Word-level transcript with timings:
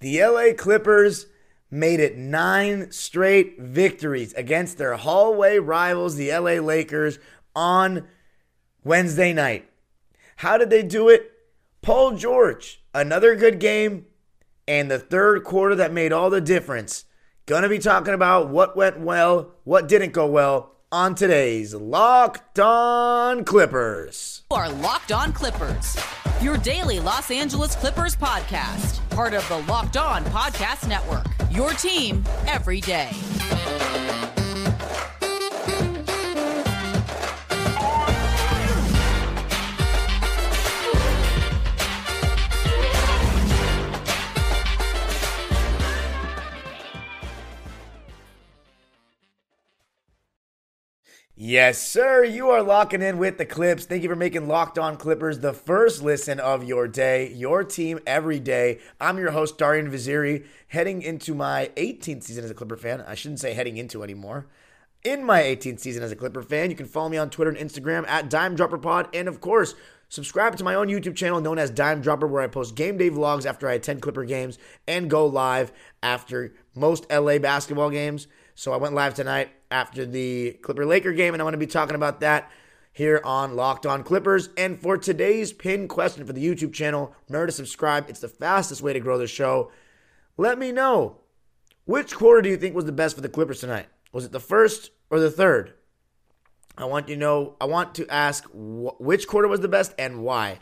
The 0.00 0.22
LA 0.22 0.52
Clippers 0.56 1.26
made 1.70 2.00
it 2.00 2.16
nine 2.16 2.90
straight 2.92 3.60
victories 3.60 4.32
against 4.34 4.78
their 4.78 4.96
hallway 4.96 5.58
rivals, 5.58 6.16
the 6.16 6.30
LA 6.30 6.60
Lakers, 6.60 7.18
on 7.54 8.06
Wednesday 8.84 9.32
night. 9.32 9.68
How 10.36 10.58
did 10.58 10.70
they 10.70 10.82
do 10.82 11.08
it? 11.08 11.32
Paul 11.82 12.16
George, 12.16 12.82
another 12.94 13.34
good 13.36 13.58
game, 13.58 14.06
and 14.68 14.90
the 14.90 14.98
third 14.98 15.44
quarter 15.44 15.74
that 15.74 15.92
made 15.92 16.12
all 16.12 16.30
the 16.30 16.40
difference. 16.40 17.04
Gonna 17.46 17.68
be 17.68 17.78
talking 17.78 18.14
about 18.14 18.48
what 18.48 18.76
went 18.76 19.00
well, 19.00 19.52
what 19.64 19.88
didn't 19.88 20.12
go 20.12 20.26
well 20.26 20.75
on 20.92 21.14
today's 21.14 21.74
Locked 21.74 22.58
On 22.60 23.44
Clippers. 23.44 24.42
You 24.50 24.56
are 24.56 24.70
Locked 24.70 25.10
On 25.10 25.32
Clippers, 25.32 25.96
your 26.40 26.56
daily 26.58 27.00
Los 27.00 27.30
Angeles 27.30 27.74
Clippers 27.74 28.14
podcast, 28.14 29.06
part 29.10 29.34
of 29.34 29.46
the 29.48 29.58
Locked 29.70 29.96
On 29.96 30.22
Podcast 30.26 30.88
Network. 30.88 31.26
Your 31.50 31.72
team 31.72 32.22
every 32.46 32.80
day. 32.80 33.10
Yes, 51.38 51.86
sir. 51.86 52.24
You 52.24 52.48
are 52.48 52.62
locking 52.62 53.02
in 53.02 53.18
with 53.18 53.36
the 53.36 53.44
Clips. 53.44 53.84
Thank 53.84 54.02
you 54.02 54.08
for 54.08 54.16
making 54.16 54.48
Locked 54.48 54.78
On 54.78 54.96
Clippers 54.96 55.40
the 55.40 55.52
first 55.52 56.02
listen 56.02 56.40
of 56.40 56.64
your 56.64 56.88
day, 56.88 57.30
your 57.30 57.62
team 57.62 58.00
every 58.06 58.40
day. 58.40 58.78
I'm 58.98 59.18
your 59.18 59.32
host, 59.32 59.58
Darian 59.58 59.90
Vaziri, 59.90 60.46
heading 60.68 61.02
into 61.02 61.34
my 61.34 61.70
18th 61.76 62.22
season 62.22 62.42
as 62.42 62.50
a 62.50 62.54
Clipper 62.54 62.78
fan. 62.78 63.02
I 63.06 63.14
shouldn't 63.14 63.40
say 63.40 63.52
heading 63.52 63.76
into 63.76 64.02
anymore. 64.02 64.46
In 65.04 65.26
my 65.26 65.42
18th 65.42 65.80
season 65.80 66.02
as 66.02 66.10
a 66.10 66.16
Clipper 66.16 66.42
fan, 66.42 66.70
you 66.70 66.76
can 66.76 66.86
follow 66.86 67.10
me 67.10 67.18
on 67.18 67.28
Twitter 67.28 67.50
and 67.50 67.58
Instagram 67.58 68.08
at 68.08 68.30
Dime 68.30 68.56
Dropper 68.56 68.78
Pod, 68.78 69.06
and 69.12 69.28
of 69.28 69.42
course, 69.42 69.74
subscribe 70.08 70.56
to 70.56 70.64
my 70.64 70.74
own 70.74 70.88
YouTube 70.88 71.16
channel 71.16 71.42
known 71.42 71.58
as 71.58 71.68
Dime 71.68 72.00
Dropper, 72.00 72.26
where 72.26 72.40
I 72.40 72.46
post 72.46 72.76
game 72.76 72.96
day 72.96 73.10
vlogs 73.10 73.44
after 73.44 73.68
I 73.68 73.74
attend 73.74 74.00
Clipper 74.00 74.24
games 74.24 74.56
and 74.88 75.10
go 75.10 75.26
live 75.26 75.70
after 76.02 76.54
most 76.74 77.04
LA 77.12 77.36
basketball 77.36 77.90
games. 77.90 78.26
So 78.54 78.72
I 78.72 78.78
went 78.78 78.94
live 78.94 79.12
tonight 79.12 79.50
after 79.70 80.04
the 80.06 80.52
Clipper 80.62 80.86
Laker 80.86 81.12
game, 81.12 81.34
and 81.34 81.40
I'm 81.40 81.44
going 81.44 81.52
to 81.52 81.58
be 81.58 81.66
talking 81.66 81.96
about 81.96 82.20
that 82.20 82.50
here 82.92 83.20
on 83.24 83.56
Locked 83.56 83.84
On 83.84 84.02
Clippers. 84.02 84.48
And 84.56 84.80
for 84.80 84.96
today's 84.96 85.52
pin 85.52 85.86
question 85.86 86.24
for 86.24 86.32
the 86.32 86.44
YouTube 86.44 86.72
channel, 86.72 87.14
remember 87.28 87.46
to 87.46 87.52
subscribe. 87.52 88.08
It's 88.08 88.20
the 88.20 88.28
fastest 88.28 88.80
way 88.80 88.92
to 88.92 89.00
grow 89.00 89.18
the 89.18 89.26
show. 89.26 89.70
Let 90.38 90.58
me 90.58 90.72
know 90.72 91.18
which 91.84 92.14
quarter 92.14 92.42
do 92.42 92.48
you 92.48 92.56
think 92.56 92.74
was 92.74 92.86
the 92.86 92.92
best 92.92 93.14
for 93.14 93.20
the 93.20 93.28
Clippers 93.28 93.60
tonight? 93.60 93.86
Was 94.12 94.24
it 94.24 94.32
the 94.32 94.40
first 94.40 94.90
or 95.10 95.20
the 95.20 95.30
third? 95.30 95.74
I 96.78 96.84
want 96.86 97.08
you 97.08 97.14
to 97.14 97.20
know. 97.20 97.56
I 97.60 97.66
want 97.66 97.94
to 97.96 98.08
ask 98.08 98.44
wh- 98.50 99.00
which 99.00 99.26
quarter 99.26 99.48
was 99.48 99.60
the 99.60 99.68
best 99.68 99.94
and 99.98 100.22
why. 100.22 100.58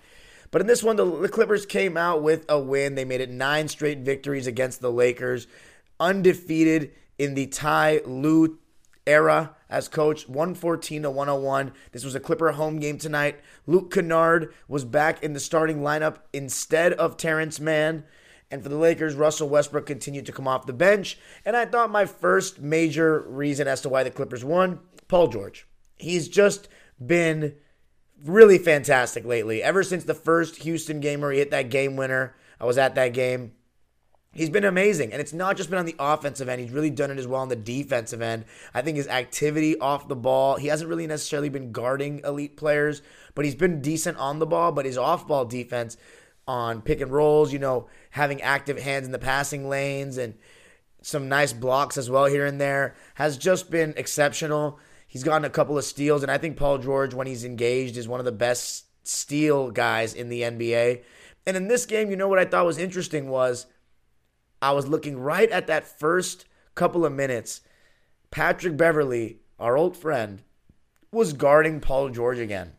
But 0.50 0.60
in 0.60 0.66
this 0.66 0.82
one, 0.82 0.96
the, 0.96 1.04
the 1.04 1.28
Clippers 1.28 1.66
came 1.66 1.96
out 1.96 2.22
with 2.22 2.44
a 2.48 2.58
win. 2.60 2.94
They 2.94 3.04
made 3.04 3.20
it 3.20 3.30
nine 3.30 3.68
straight 3.68 3.98
victories 3.98 4.46
against 4.46 4.80
the 4.80 4.92
Lakers, 4.92 5.46
undefeated 5.98 6.92
in 7.18 7.34
the 7.34 7.46
Ty 7.46 8.02
Lue 8.06 8.58
era 9.06 9.54
as 9.68 9.88
coach, 9.88 10.28
114 10.28 11.02
to 11.02 11.10
101. 11.10 11.72
This 11.92 12.04
was 12.04 12.14
a 12.14 12.20
Clipper 12.20 12.52
home 12.52 12.78
game 12.78 12.98
tonight. 12.98 13.40
Luke 13.66 13.92
Kennard 13.92 14.52
was 14.68 14.84
back 14.84 15.22
in 15.22 15.32
the 15.32 15.40
starting 15.40 15.80
lineup 15.80 16.18
instead 16.32 16.92
of 16.94 17.16
Terrence 17.16 17.60
Mann. 17.60 18.04
And 18.50 18.62
for 18.62 18.68
the 18.68 18.76
Lakers, 18.76 19.14
Russell 19.14 19.48
Westbrook 19.48 19.86
continued 19.86 20.26
to 20.26 20.32
come 20.32 20.46
off 20.46 20.66
the 20.66 20.72
bench. 20.72 21.18
And 21.44 21.56
I 21.56 21.64
thought 21.64 21.90
my 21.90 22.04
first 22.04 22.60
major 22.60 23.20
reason 23.28 23.66
as 23.66 23.80
to 23.82 23.88
why 23.88 24.02
the 24.04 24.10
Clippers 24.10 24.44
won, 24.44 24.80
Paul 25.08 25.28
George. 25.28 25.66
He's 25.96 26.28
just 26.28 26.68
been 27.04 27.56
really 28.24 28.58
fantastic 28.58 29.24
lately. 29.24 29.62
Ever 29.62 29.82
since 29.82 30.04
the 30.04 30.14
first 30.14 30.56
Houston 30.62 31.00
game 31.00 31.20
where 31.20 31.32
he 31.32 31.38
hit 31.38 31.50
that 31.50 31.70
game 31.70 31.96
winner, 31.96 32.34
I 32.60 32.64
was 32.64 32.78
at 32.78 32.94
that 32.94 33.12
game. 33.12 33.52
He's 34.34 34.50
been 34.50 34.64
amazing. 34.64 35.12
And 35.12 35.20
it's 35.20 35.32
not 35.32 35.56
just 35.56 35.70
been 35.70 35.78
on 35.78 35.86
the 35.86 35.96
offensive 35.98 36.48
end. 36.48 36.60
He's 36.60 36.70
really 36.70 36.90
done 36.90 37.10
it 37.10 37.18
as 37.18 37.26
well 37.26 37.40
on 37.40 37.48
the 37.48 37.56
defensive 37.56 38.20
end. 38.20 38.44
I 38.74 38.82
think 38.82 38.96
his 38.96 39.08
activity 39.08 39.78
off 39.78 40.08
the 40.08 40.16
ball, 40.16 40.56
he 40.56 40.68
hasn't 40.68 40.90
really 40.90 41.06
necessarily 41.06 41.48
been 41.48 41.72
guarding 41.72 42.20
elite 42.24 42.56
players, 42.56 43.02
but 43.34 43.44
he's 43.44 43.54
been 43.54 43.80
decent 43.80 44.18
on 44.18 44.38
the 44.38 44.46
ball. 44.46 44.72
But 44.72 44.86
his 44.86 44.98
off 44.98 45.26
ball 45.26 45.44
defense 45.44 45.96
on 46.46 46.82
pick 46.82 47.00
and 47.00 47.10
rolls, 47.10 47.52
you 47.52 47.58
know, 47.58 47.88
having 48.10 48.42
active 48.42 48.78
hands 48.78 49.06
in 49.06 49.12
the 49.12 49.18
passing 49.18 49.68
lanes 49.68 50.18
and 50.18 50.34
some 51.00 51.28
nice 51.28 51.52
blocks 51.52 51.96
as 51.96 52.08
well 52.08 52.24
here 52.24 52.46
and 52.46 52.60
there 52.60 52.94
has 53.14 53.36
just 53.36 53.70
been 53.70 53.92
exceptional. 53.96 54.78
He's 55.06 55.22
gotten 55.22 55.44
a 55.44 55.50
couple 55.50 55.78
of 55.78 55.84
steals, 55.84 56.22
and 56.22 56.32
I 56.32 56.38
think 56.38 56.56
Paul 56.56 56.78
George, 56.78 57.14
when 57.14 57.28
he's 57.28 57.44
engaged, 57.44 57.96
is 57.96 58.08
one 58.08 58.18
of 58.18 58.26
the 58.26 58.32
best 58.32 58.86
steal 59.06 59.70
guys 59.70 60.12
in 60.12 60.28
the 60.28 60.42
NBA. 60.42 61.02
And 61.46 61.56
in 61.56 61.68
this 61.68 61.86
game, 61.86 62.10
you 62.10 62.16
know 62.16 62.26
what 62.26 62.38
I 62.38 62.44
thought 62.44 62.66
was 62.66 62.78
interesting 62.78 63.28
was 63.28 63.66
I 64.62 64.72
was 64.72 64.86
looking 64.86 65.18
right 65.18 65.50
at 65.50 65.66
that 65.66 65.86
first 65.86 66.46
couple 66.74 67.04
of 67.04 67.12
minutes. 67.12 67.60
Patrick 68.30 68.76
Beverley, 68.76 69.38
our 69.58 69.76
old 69.76 69.96
friend, 69.96 70.42
was 71.12 71.32
guarding 71.32 71.80
Paul 71.80 72.10
George 72.10 72.38
again. 72.38 72.72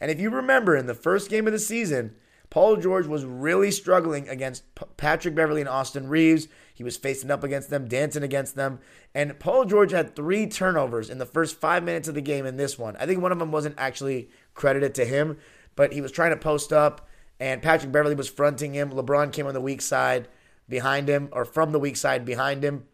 And 0.00 0.10
if 0.10 0.20
you 0.20 0.30
remember 0.30 0.76
in 0.76 0.86
the 0.86 0.94
first 0.94 1.30
game 1.30 1.46
of 1.46 1.52
the 1.52 1.58
season, 1.58 2.16
Paul 2.50 2.76
George 2.76 3.06
was 3.06 3.24
really 3.24 3.70
struggling 3.70 4.28
against 4.28 4.74
P- 4.74 4.84
Patrick 4.96 5.34
Beverley 5.34 5.60
and 5.60 5.68
Austin 5.68 6.08
Reaves. 6.08 6.48
He 6.72 6.84
was 6.84 6.96
facing 6.96 7.30
up 7.30 7.42
against 7.42 7.70
them, 7.70 7.88
dancing 7.88 8.22
against 8.22 8.54
them. 8.54 8.78
And 9.14 9.38
Paul 9.38 9.64
George 9.64 9.92
had 9.92 10.14
three 10.14 10.46
turnovers 10.46 11.10
in 11.10 11.18
the 11.18 11.26
first 11.26 11.60
five 11.60 11.82
minutes 11.82 12.08
of 12.08 12.14
the 12.14 12.20
game 12.20 12.46
in 12.46 12.56
this 12.56 12.78
one. 12.78 12.96
I 12.96 13.06
think 13.06 13.20
one 13.20 13.32
of 13.32 13.38
them 13.38 13.52
wasn't 13.52 13.74
actually 13.78 14.30
credited 14.54 14.94
to 14.94 15.04
him, 15.04 15.38
but 15.74 15.92
he 15.92 16.00
was 16.00 16.12
trying 16.12 16.30
to 16.30 16.36
post 16.36 16.72
up, 16.72 17.08
and 17.40 17.62
Patrick 17.62 17.92
Beverley 17.92 18.14
was 18.14 18.28
fronting 18.28 18.74
him. 18.74 18.90
LeBron 18.90 19.32
came 19.32 19.46
on 19.46 19.54
the 19.54 19.60
weak 19.60 19.82
side 19.82 20.28
behind 20.68 21.08
him 21.08 21.28
or 21.32 21.44
from 21.44 21.72
the 21.72 21.78
weak 21.78 21.96
side 21.96 22.24
behind 22.24 22.64
him. 22.64 22.84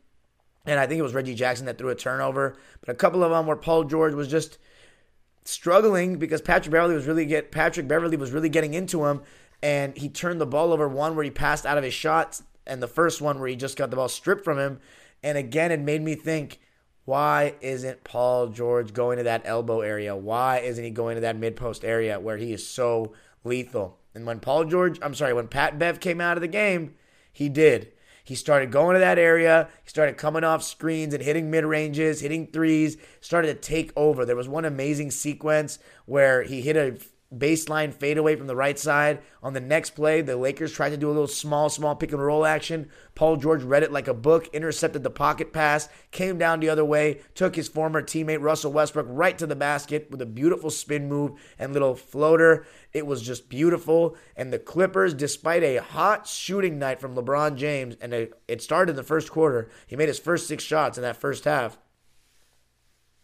And 0.65 0.78
I 0.78 0.87
think 0.87 0.99
it 0.99 1.03
was 1.03 1.15
Reggie 1.15 1.34
Jackson 1.34 1.66
that 1.66 1.78
threw 1.78 1.88
a 1.88 1.94
turnover. 1.94 2.56
But 2.81 2.91
a 2.91 2.94
couple 2.94 3.25
of 3.25 3.31
them 3.31 3.47
where 3.47 3.56
Paul 3.56 3.84
George 3.84 4.15
was 4.15 4.28
just 4.28 4.59
struggling 5.44 6.19
because 6.19 6.41
Patrick 6.41 6.72
Beverley 6.72 6.94
was 6.94 7.06
really 7.06 7.27
get 7.27 7.50
Patrick 7.50 7.88
Beverley 7.88 8.16
was 8.16 8.31
really 8.31 8.49
getting 8.49 8.75
into 8.75 9.05
him 9.06 9.22
and 9.60 9.97
he 9.97 10.09
turned 10.09 10.41
the 10.41 10.47
ball 10.47 10.72
over 10.72 10.88
one 10.88 11.16
where 11.16 11.25
he 11.25 11.31
passed 11.31 11.66
out 11.66 11.78
of 11.78 11.84
his 11.84 11.94
shots 11.94 12.44
and 12.65 12.81
the 12.81 12.88
first 12.88 13.21
one 13.21 13.41
where 13.41 13.49
he 13.49 13.56
just 13.56 13.77
got 13.77 13.91
the 13.91 13.97
ball 13.97 14.09
stripped 14.09 14.44
from 14.44 14.59
him. 14.59 14.78
And 15.22 15.37
again 15.37 15.72
it 15.72 15.81
made 15.81 16.03
me 16.03 16.15
think 16.15 16.60
why 17.04 17.56
isn't 17.60 18.04
Paul 18.04 18.49
George 18.49 18.93
going 18.93 19.19
to 19.19 19.25
that 19.25 19.43
elbow 19.44 19.81
area? 19.81 20.15
Why 20.15 20.59
isn't 20.59 20.84
he 20.84 20.91
going 20.91 21.16
to 21.16 21.22
that 21.22 21.37
mid 21.37 21.56
post 21.56 21.84
area 21.84 22.21
where 22.21 22.37
he 22.37 22.53
is 22.53 22.65
so 22.65 23.12
lethal? 23.43 23.99
And 24.15 24.27
when 24.27 24.39
Paul 24.39 24.66
George, 24.66 24.99
I'm 25.03 25.15
sorry, 25.15 25.33
when 25.33 25.49
Pat 25.49 25.78
Bev 25.78 25.99
came 25.99 26.21
out 26.21 26.37
of 26.37 26.43
the 26.43 26.49
game, 26.49 26.94
he 27.32 27.48
did. 27.48 27.93
He 28.25 28.34
started 28.34 28.70
going 28.70 28.94
to 28.94 29.00
that 29.00 29.19
area. 29.19 29.69
He 29.82 29.88
started 29.88 30.16
coming 30.16 30.44
off 30.44 30.62
screens 30.62 31.12
and 31.12 31.22
hitting 31.22 31.50
mid 31.50 31.65
ranges, 31.65 32.20
hitting 32.20 32.47
threes, 32.47 32.97
started 33.20 33.48
to 33.48 33.69
take 33.69 33.93
over. 33.97 34.25
There 34.25 34.37
was 34.37 34.48
one 34.48 34.65
amazing 34.65 35.10
sequence 35.10 35.78
where 36.06 36.42
he 36.42 36.60
hit 36.60 36.76
a 36.76 36.97
baseline 37.37 37.93
fadeaway 37.93 38.37
from 38.37 38.47
the 38.47 38.56
right 38.56 38.78
side. 38.78 39.20
On 39.43 39.53
the 39.53 39.60
next 39.60 39.91
play, 39.91 40.20
the 40.20 40.37
Lakers 40.37 40.72
tried 40.72 40.91
to 40.91 40.97
do 40.97 41.09
a 41.09 41.12
little 41.12 41.26
small, 41.26 41.69
small 41.69 41.97
pick 41.97 42.12
and 42.12 42.22
roll 42.22 42.44
action. 42.44 42.88
Paul 43.15 43.37
George 43.37 43.62
read 43.62 43.82
it 43.82 43.93
like 43.93 44.09
a 44.09 44.15
book, 44.15 44.48
intercepted 44.53 45.03
the 45.03 45.10
pocket 45.10 45.53
pass, 45.53 45.88
came 46.10 46.38
down 46.38 46.60
the 46.60 46.69
other 46.69 46.84
way, 46.84 47.21
took 47.34 47.56
his 47.56 47.69
former 47.69 48.03
teammate 48.03 48.42
Russell 48.42 48.72
Westbrook 48.72 49.06
right 49.09 49.37
to 49.38 49.47
the 49.47 49.56
basket 49.56 50.10
with 50.10 50.21
a 50.22 50.26
beautiful 50.26 50.71
spin 50.71 51.09
move 51.09 51.32
and 51.59 51.72
little 51.72 51.94
floater. 51.94 52.66
It 52.92 53.06
was 53.06 53.22
just 53.22 53.48
beautiful. 53.48 54.16
And 54.37 54.53
the 54.53 54.59
Clippers, 54.59 55.15
despite 55.15 55.62
a 55.62 55.82
hot 55.82 56.26
shooting 56.26 56.78
night 56.78 57.00
from 57.00 57.15
LeBron 57.15 57.56
James, 57.56 57.97
and 58.01 58.12
it 58.12 58.62
started 58.62 58.91
in 58.91 58.97
the 58.97 59.03
first 59.03 59.30
quarter, 59.30 59.71
he 59.86 59.97
made 59.97 60.09
his 60.09 60.18
first 60.18 60.47
six 60.47 60.62
shots 60.62 60.98
in 60.98 61.03
that 61.03 61.16
first 61.16 61.45
half, 61.45 61.78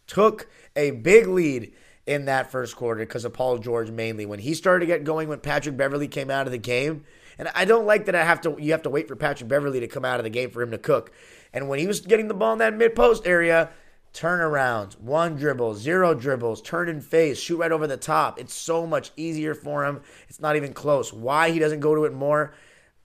took 0.07 0.49
a 0.75 0.91
big 0.91 1.27
lead 1.27 1.71
in 2.09 2.25
that 2.25 2.49
first 2.49 2.75
quarter 2.75 3.01
because 3.05 3.23
of 3.23 3.33
Paul 3.33 3.59
George 3.59 3.91
mainly. 3.91 4.25
When 4.25 4.39
he 4.39 4.55
started 4.55 4.79
to 4.79 4.87
get 4.87 5.03
going, 5.03 5.29
when 5.29 5.39
Patrick 5.41 5.77
Beverley 5.77 6.07
came 6.07 6.31
out 6.31 6.47
of 6.47 6.51
the 6.51 6.57
game, 6.57 7.05
and 7.37 7.49
I 7.53 7.65
don't 7.65 7.85
like 7.85 8.05
that 8.05 8.15
I 8.15 8.23
have 8.23 8.41
to 8.41 8.57
you 8.59 8.71
have 8.71 8.81
to 8.81 8.89
wait 8.89 9.07
for 9.07 9.15
Patrick 9.15 9.47
Beverley 9.47 9.79
to 9.79 9.87
come 9.87 10.03
out 10.03 10.19
of 10.19 10.23
the 10.23 10.31
game 10.31 10.49
for 10.49 10.63
him 10.63 10.71
to 10.71 10.79
cook. 10.79 11.11
And 11.53 11.69
when 11.69 11.77
he 11.77 11.85
was 11.85 12.01
getting 12.01 12.27
the 12.27 12.33
ball 12.33 12.53
in 12.53 12.59
that 12.59 12.75
mid 12.75 12.95
post 12.95 13.27
area, 13.27 13.69
turnarounds, 14.11 14.99
one 14.99 15.35
dribble, 15.35 15.75
zero 15.75 16.15
dribbles, 16.15 16.63
turn 16.63 16.89
and 16.89 17.05
face, 17.05 17.39
shoot 17.39 17.57
right 17.57 17.71
over 17.71 17.85
the 17.85 17.95
top. 17.95 18.39
It's 18.39 18.55
so 18.55 18.87
much 18.87 19.11
easier 19.15 19.53
for 19.53 19.85
him. 19.85 20.01
It's 20.27 20.41
not 20.41 20.55
even 20.55 20.73
close. 20.73 21.13
Why 21.13 21.51
he 21.51 21.59
doesn't 21.59 21.79
go 21.79 21.93
to 21.93 22.05
it 22.05 22.13
more, 22.13 22.55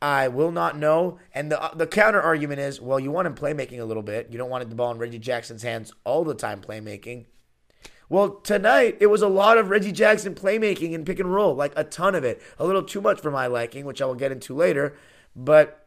I 0.00 0.28
will 0.28 0.50
not 0.50 0.78
know. 0.78 1.18
And 1.34 1.52
the 1.52 1.72
the 1.74 1.86
counter 1.86 2.22
argument 2.22 2.60
is, 2.60 2.80
well, 2.80 2.98
you 2.98 3.10
want 3.10 3.26
him 3.26 3.34
playmaking 3.34 3.80
a 3.80 3.84
little 3.84 4.02
bit. 4.02 4.28
You 4.30 4.38
don't 4.38 4.48
want 4.48 4.66
the 4.66 4.74
ball 4.74 4.92
in 4.92 4.98
Reggie 4.98 5.18
Jackson's 5.18 5.62
hands 5.62 5.92
all 6.04 6.24
the 6.24 6.34
time 6.34 6.62
playmaking. 6.62 7.26
Well, 8.08 8.36
tonight 8.36 8.98
it 9.00 9.06
was 9.06 9.22
a 9.22 9.28
lot 9.28 9.58
of 9.58 9.70
Reggie 9.70 9.92
Jackson 9.92 10.34
playmaking 10.34 10.94
and 10.94 11.06
pick 11.06 11.18
and 11.18 11.32
roll, 11.32 11.54
like 11.54 11.72
a 11.76 11.84
ton 11.84 12.14
of 12.14 12.24
it. 12.24 12.40
A 12.58 12.66
little 12.66 12.82
too 12.82 13.00
much 13.00 13.20
for 13.20 13.30
my 13.30 13.46
liking, 13.46 13.84
which 13.84 14.02
I 14.02 14.06
will 14.06 14.14
get 14.14 14.32
into 14.32 14.54
later. 14.54 14.94
But 15.34 15.84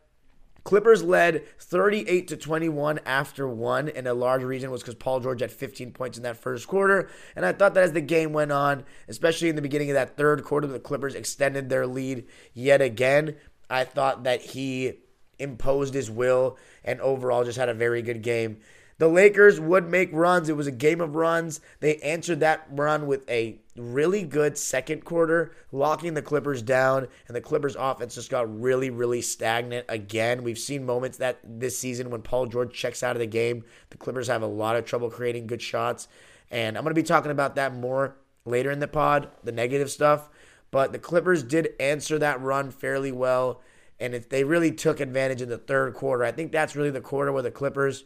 Clippers 0.68 1.02
led 1.02 1.46
38 1.60 2.28
to 2.28 2.36
21 2.36 3.00
after 3.06 3.48
one, 3.48 3.88
and 3.88 4.06
a 4.06 4.14
large 4.14 4.44
reason 4.44 4.70
was 4.70 4.82
because 4.82 4.96
Paul 4.96 5.22
George 5.22 5.40
had 5.40 5.50
15 5.50 5.92
points 5.92 6.18
in 6.18 6.24
that 6.24 6.36
first 6.36 6.68
quarter. 6.68 7.10
And 7.38 7.46
I 7.46 7.54
thought 7.54 7.74
that 7.76 7.84
as 7.86 7.94
the 7.94 8.02
game 8.02 8.34
went 8.34 8.52
on, 8.52 8.84
especially 9.08 9.48
in 9.48 9.56
the 9.56 9.62
beginning 9.62 9.92
of 9.92 9.94
that 9.94 10.18
third 10.18 10.44
quarter, 10.44 10.68
the 10.68 10.78
Clippers 10.78 11.16
extended 11.16 11.70
their 11.70 11.88
lead 11.88 12.26
yet 12.54 12.82
again. 12.82 13.38
I 13.70 13.86
thought 13.86 14.24
that 14.24 14.42
he 14.42 15.00
imposed 15.40 15.94
his 15.94 16.12
will 16.12 16.58
and 16.84 17.00
overall 17.00 17.46
just 17.46 17.58
had 17.58 17.70
a 17.70 17.74
very 17.74 18.02
good 18.02 18.22
game. 18.22 18.58
The 19.00 19.08
Lakers 19.08 19.60
would 19.60 19.90
make 19.90 20.10
runs. 20.12 20.50
It 20.50 20.58
was 20.58 20.66
a 20.66 20.72
game 20.72 21.02
of 21.02 21.16
runs. 21.16 21.62
They 21.82 21.98
answered 21.98 22.40
that 22.40 22.68
run 22.72 23.06
with 23.06 23.30
a 23.30 23.60
really 23.76 24.24
good 24.24 24.58
second 24.58 25.06
quarter, 25.06 25.52
locking 25.72 26.16
the 26.16 26.22
Clippers 26.24 26.64
down, 26.64 27.08
and 27.28 27.36
the 27.36 27.42
Clippers 27.42 27.76
offense 27.76 28.16
just 28.16 28.32
got 28.32 28.60
really, 28.60 28.90
really 28.90 29.22
stagnant 29.22 29.86
again. 29.88 30.42
We've 30.44 30.58
seen 30.58 30.84
moments 30.84 31.18
that 31.18 31.38
this 31.44 31.78
season 31.78 32.10
when 32.10 32.24
Paul 32.24 32.48
George 32.48 32.74
checks 32.74 33.04
out 33.04 33.16
of 33.16 33.20
the 33.20 33.28
game, 33.28 33.64
the 33.92 33.98
Clippers 33.98 34.28
have 34.28 34.42
a 34.42 34.48
lot 34.48 34.76
of 34.76 34.86
trouble 34.86 35.12
creating 35.12 35.46
good 35.46 35.62
shots. 35.62 36.08
And 36.50 36.76
I'm 36.76 36.84
going 36.84 36.96
to 36.96 37.02
be 37.02 37.08
talking 37.08 37.32
about 37.32 37.56
that 37.56 37.76
more 37.76 38.16
later 38.46 38.72
in 38.72 38.80
the 38.80 38.88
pod, 38.88 39.30
the 39.44 39.52
negative 39.52 39.92
stuff. 39.92 40.30
But 40.72 40.92
the 40.92 41.00
Clippers 41.00 41.44
did 41.44 41.70
answer 41.80 42.18
that 42.18 42.42
run 42.42 42.72
fairly 42.72 43.12
well. 43.12 43.62
And 44.00 44.16
if 44.16 44.28
they 44.30 44.44
really 44.44 44.72
took 44.72 45.00
advantage 45.00 45.42
in 45.42 45.50
the 45.50 45.58
third 45.58 45.94
quarter, 45.94 46.24
I 46.24 46.32
think 46.32 46.52
that's 46.52 46.76
really 46.76 46.90
the 46.90 47.02
quarter 47.02 47.32
where 47.32 47.44
the 47.44 47.52
Clippers 47.52 48.06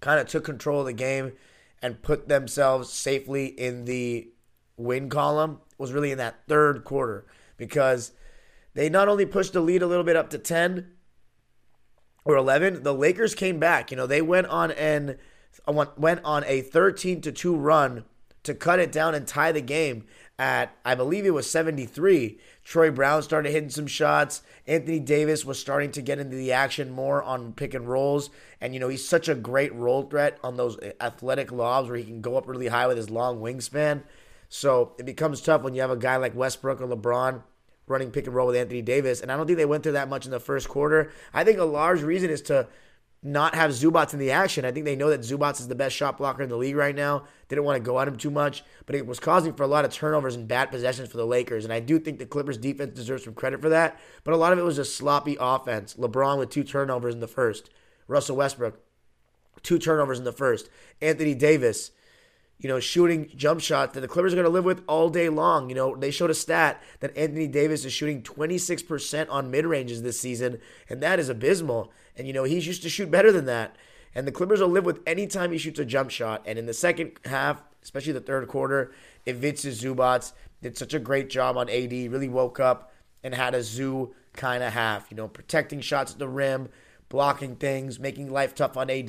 kind 0.00 0.20
of 0.20 0.28
took 0.28 0.44
control 0.44 0.80
of 0.80 0.86
the 0.86 0.92
game 0.92 1.32
and 1.82 2.02
put 2.02 2.28
themselves 2.28 2.92
safely 2.92 3.46
in 3.46 3.84
the 3.84 4.28
win 4.76 5.08
column 5.08 5.60
was 5.78 5.92
really 5.92 6.10
in 6.10 6.18
that 6.18 6.46
third 6.46 6.84
quarter 6.84 7.26
because 7.56 8.12
they 8.74 8.88
not 8.88 9.08
only 9.08 9.26
pushed 9.26 9.52
the 9.52 9.60
lead 9.60 9.82
a 9.82 9.86
little 9.86 10.04
bit 10.04 10.16
up 10.16 10.30
to 10.30 10.38
10 10.38 10.90
or 12.24 12.36
11, 12.36 12.82
the 12.82 12.94
Lakers 12.94 13.34
came 13.34 13.58
back. 13.58 13.90
You 13.90 13.96
know, 13.96 14.06
they 14.06 14.22
went 14.22 14.46
on 14.48 14.70
an 14.72 15.18
went 15.66 16.20
on 16.24 16.44
a 16.46 16.60
13 16.62 17.20
to 17.22 17.32
2 17.32 17.56
run 17.56 18.04
to 18.42 18.54
cut 18.54 18.78
it 18.78 18.92
down 18.92 19.14
and 19.14 19.26
tie 19.26 19.52
the 19.52 19.60
game 19.60 20.04
at 20.38 20.74
I 20.84 20.94
believe 20.94 21.26
it 21.26 21.34
was 21.34 21.50
73. 21.50 22.38
Troy 22.64 22.90
Brown 22.90 23.22
started 23.22 23.52
hitting 23.52 23.68
some 23.68 23.86
shots. 23.86 24.42
Anthony 24.66 24.98
Davis 24.98 25.44
was 25.44 25.58
starting 25.58 25.90
to 25.92 26.02
get 26.02 26.18
into 26.18 26.36
the 26.36 26.52
action 26.52 26.90
more 26.90 27.22
on 27.22 27.52
pick 27.52 27.74
and 27.74 27.86
rolls. 27.86 28.30
And, 28.60 28.72
you 28.72 28.80
know, 28.80 28.88
he's 28.88 29.06
such 29.06 29.28
a 29.28 29.34
great 29.34 29.74
roll 29.74 30.04
threat 30.04 30.38
on 30.42 30.56
those 30.56 30.78
athletic 31.00 31.52
lobs 31.52 31.88
where 31.88 31.98
he 31.98 32.04
can 32.04 32.22
go 32.22 32.36
up 32.36 32.48
really 32.48 32.68
high 32.68 32.86
with 32.86 32.96
his 32.96 33.10
long 33.10 33.40
wingspan. 33.40 34.02
So 34.48 34.94
it 34.98 35.04
becomes 35.04 35.42
tough 35.42 35.62
when 35.62 35.74
you 35.74 35.82
have 35.82 35.90
a 35.90 35.96
guy 35.96 36.16
like 36.16 36.34
Westbrook 36.34 36.80
or 36.80 36.88
LeBron 36.88 37.42
running 37.86 38.10
pick 38.10 38.26
and 38.26 38.34
roll 38.34 38.46
with 38.46 38.56
Anthony 38.56 38.80
Davis. 38.80 39.20
And 39.20 39.30
I 39.30 39.36
don't 39.36 39.46
think 39.46 39.58
they 39.58 39.66
went 39.66 39.82
through 39.82 39.92
that 39.92 40.08
much 40.08 40.24
in 40.24 40.30
the 40.30 40.40
first 40.40 40.68
quarter. 40.68 41.12
I 41.34 41.44
think 41.44 41.58
a 41.58 41.64
large 41.64 42.02
reason 42.02 42.30
is 42.30 42.40
to 42.42 42.66
not 43.22 43.54
have 43.54 43.72
Zubac 43.72 44.14
in 44.14 44.18
the 44.18 44.30
action. 44.30 44.64
I 44.64 44.72
think 44.72 44.86
they 44.86 44.96
know 44.96 45.10
that 45.10 45.20
Zubac 45.20 45.60
is 45.60 45.68
the 45.68 45.74
best 45.74 45.94
shot 45.94 46.16
blocker 46.16 46.42
in 46.42 46.48
the 46.48 46.56
league 46.56 46.76
right 46.76 46.94
now. 46.94 47.24
Didn't 47.48 47.64
want 47.64 47.76
to 47.76 47.86
go 47.86 48.00
at 48.00 48.08
him 48.08 48.16
too 48.16 48.30
much, 48.30 48.64
but 48.86 48.94
it 48.94 49.06
was 49.06 49.20
causing 49.20 49.52
for 49.52 49.62
a 49.62 49.66
lot 49.66 49.84
of 49.84 49.92
turnovers 49.92 50.36
and 50.36 50.48
bad 50.48 50.70
possessions 50.70 51.10
for 51.10 51.18
the 51.18 51.26
Lakers. 51.26 51.64
And 51.64 51.72
I 51.72 51.80
do 51.80 51.98
think 51.98 52.18
the 52.18 52.24
Clippers 52.24 52.56
defense 52.56 52.94
deserves 52.96 53.24
some 53.24 53.34
credit 53.34 53.60
for 53.60 53.68
that. 53.68 54.00
But 54.24 54.32
a 54.32 54.38
lot 54.38 54.52
of 54.52 54.58
it 54.58 54.64
was 54.64 54.76
just 54.76 54.96
sloppy 54.96 55.36
offense. 55.38 55.94
LeBron 55.94 56.38
with 56.38 56.48
two 56.48 56.64
turnovers 56.64 57.14
in 57.14 57.20
the 57.20 57.28
first. 57.28 57.68
Russell 58.08 58.36
Westbrook, 58.36 58.80
two 59.62 59.78
turnovers 59.78 60.18
in 60.18 60.24
the 60.24 60.32
first. 60.32 60.70
Anthony 61.02 61.34
Davis, 61.34 61.90
you 62.58 62.68
know, 62.68 62.80
shooting 62.80 63.30
jump 63.36 63.60
shots 63.60 63.94
that 63.94 64.00
the 64.00 64.08
Clippers 64.08 64.32
are 64.32 64.36
going 64.36 64.44
to 64.44 64.50
live 64.50 64.64
with 64.64 64.82
all 64.86 65.08
day 65.08 65.28
long. 65.28 65.68
You 65.68 65.74
know, 65.74 65.96
they 65.96 66.10
showed 66.10 66.30
a 66.30 66.34
stat 66.34 66.82
that 67.00 67.16
Anthony 67.16 67.48
Davis 67.48 67.84
is 67.84 67.92
shooting 67.92 68.22
26% 68.22 69.26
on 69.30 69.50
mid 69.50 69.66
ranges 69.66 70.02
this 70.02 70.20
season, 70.20 70.58
and 70.88 71.02
that 71.02 71.18
is 71.18 71.28
abysmal. 71.28 71.92
And, 72.20 72.26
you 72.26 72.34
know, 72.34 72.44
he's 72.44 72.66
used 72.66 72.82
to 72.82 72.90
shoot 72.90 73.10
better 73.10 73.32
than 73.32 73.46
that. 73.46 73.76
And 74.14 74.26
the 74.26 74.32
Clippers 74.32 74.60
will 74.60 74.68
live 74.68 74.84
with 74.84 75.00
any 75.06 75.26
time 75.26 75.52
he 75.52 75.56
shoots 75.56 75.78
a 75.78 75.86
jump 75.86 76.10
shot. 76.10 76.42
And 76.44 76.58
in 76.58 76.66
the 76.66 76.74
second 76.74 77.12
half, 77.24 77.62
especially 77.82 78.12
the 78.12 78.20
third 78.20 78.46
quarter, 78.46 78.92
Ivica 79.24 79.68
Zubac 79.68 80.30
did 80.60 80.76
such 80.76 80.92
a 80.92 80.98
great 80.98 81.30
job 81.30 81.56
on 81.56 81.70
AD, 81.70 81.92
really 81.92 82.28
woke 82.28 82.60
up 82.60 82.92
and 83.24 83.34
had 83.34 83.54
a 83.54 83.62
zoo 83.62 84.14
kind 84.34 84.62
of 84.62 84.74
half, 84.74 85.06
you 85.10 85.16
know, 85.16 85.28
protecting 85.28 85.80
shots 85.80 86.12
at 86.12 86.18
the 86.18 86.28
rim, 86.28 86.68
blocking 87.08 87.56
things, 87.56 87.98
making 87.98 88.30
life 88.30 88.54
tough 88.54 88.76
on 88.76 88.90
AD, 88.90 89.08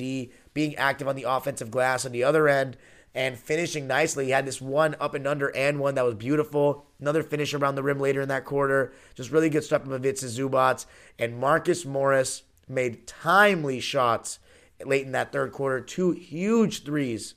being 0.54 0.74
active 0.76 1.06
on 1.06 1.14
the 1.14 1.26
offensive 1.28 1.70
glass 1.70 2.06
on 2.06 2.12
the 2.12 2.24
other 2.24 2.48
end 2.48 2.78
and 3.14 3.38
finishing 3.38 3.86
nicely. 3.86 4.24
He 4.24 4.30
had 4.30 4.46
this 4.46 4.62
one 4.62 4.96
up 4.98 5.12
and 5.12 5.26
under 5.26 5.54
and 5.54 5.80
one 5.80 5.96
that 5.96 6.04
was 6.06 6.14
beautiful. 6.14 6.86
Another 6.98 7.22
finish 7.22 7.52
around 7.52 7.74
the 7.74 7.82
rim 7.82 8.00
later 8.00 8.22
in 8.22 8.30
that 8.30 8.46
quarter. 8.46 8.94
Just 9.14 9.30
really 9.30 9.50
good 9.50 9.64
stuff 9.64 9.82
from 9.82 9.92
Ivica 9.92 10.24
Zubac. 10.24 10.86
And 11.18 11.38
Marcus 11.38 11.84
Morris 11.84 12.44
made 12.72 13.06
timely 13.06 13.80
shots 13.80 14.38
late 14.84 15.06
in 15.06 15.12
that 15.12 15.32
third 15.32 15.52
quarter. 15.52 15.80
Two 15.80 16.12
huge 16.12 16.84
threes 16.84 17.34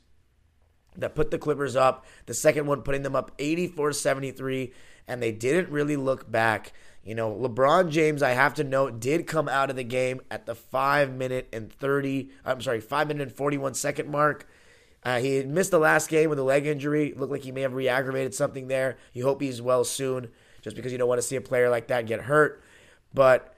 that 0.97 1.15
put 1.15 1.31
the 1.31 1.37
Clippers 1.37 1.75
up. 1.75 2.05
The 2.25 2.33
second 2.33 2.65
one 2.67 2.81
putting 2.81 3.03
them 3.03 3.15
up 3.15 3.31
84 3.37 3.93
73, 3.93 4.73
and 5.07 5.21
they 5.21 5.31
didn't 5.31 5.69
really 5.69 5.95
look 5.97 6.29
back. 6.29 6.73
You 7.03 7.13
know, 7.13 7.31
LeBron 7.31 7.91
James, 7.91 8.23
I 8.23 8.31
have 8.31 8.55
to 8.55 8.63
note, 8.63 8.99
did 8.99 9.27
come 9.27 9.47
out 9.47 9.69
of 9.69 9.75
the 9.75 9.83
game 9.83 10.21
at 10.31 10.47
the 10.47 10.55
5 10.55 11.13
minute 11.13 11.47
and 11.53 11.71
30, 11.71 12.31
I'm 12.43 12.61
sorry, 12.61 12.81
5 12.81 13.07
minute 13.07 13.27
and 13.27 13.31
41 13.31 13.75
second 13.75 14.09
mark. 14.09 14.47
Uh, 15.03 15.19
he 15.19 15.43
missed 15.43 15.69
the 15.69 15.77
last 15.77 16.09
game 16.09 16.31
with 16.31 16.39
a 16.39 16.43
leg 16.43 16.65
injury. 16.65 17.13
Looked 17.15 17.31
like 17.31 17.43
he 17.43 17.51
may 17.51 17.61
have 17.61 17.75
re 17.75 17.87
aggravated 17.87 18.33
something 18.33 18.67
there. 18.67 18.97
You 19.13 19.23
hope 19.23 19.39
he's 19.39 19.61
well 19.61 19.83
soon, 19.83 20.29
just 20.63 20.75
because 20.75 20.91
you 20.91 20.97
don't 20.97 21.07
want 21.07 21.21
to 21.21 21.27
see 21.27 21.35
a 21.35 21.41
player 21.41 21.69
like 21.69 21.87
that 21.89 22.07
get 22.07 22.21
hurt. 22.21 22.63
But 23.13 23.54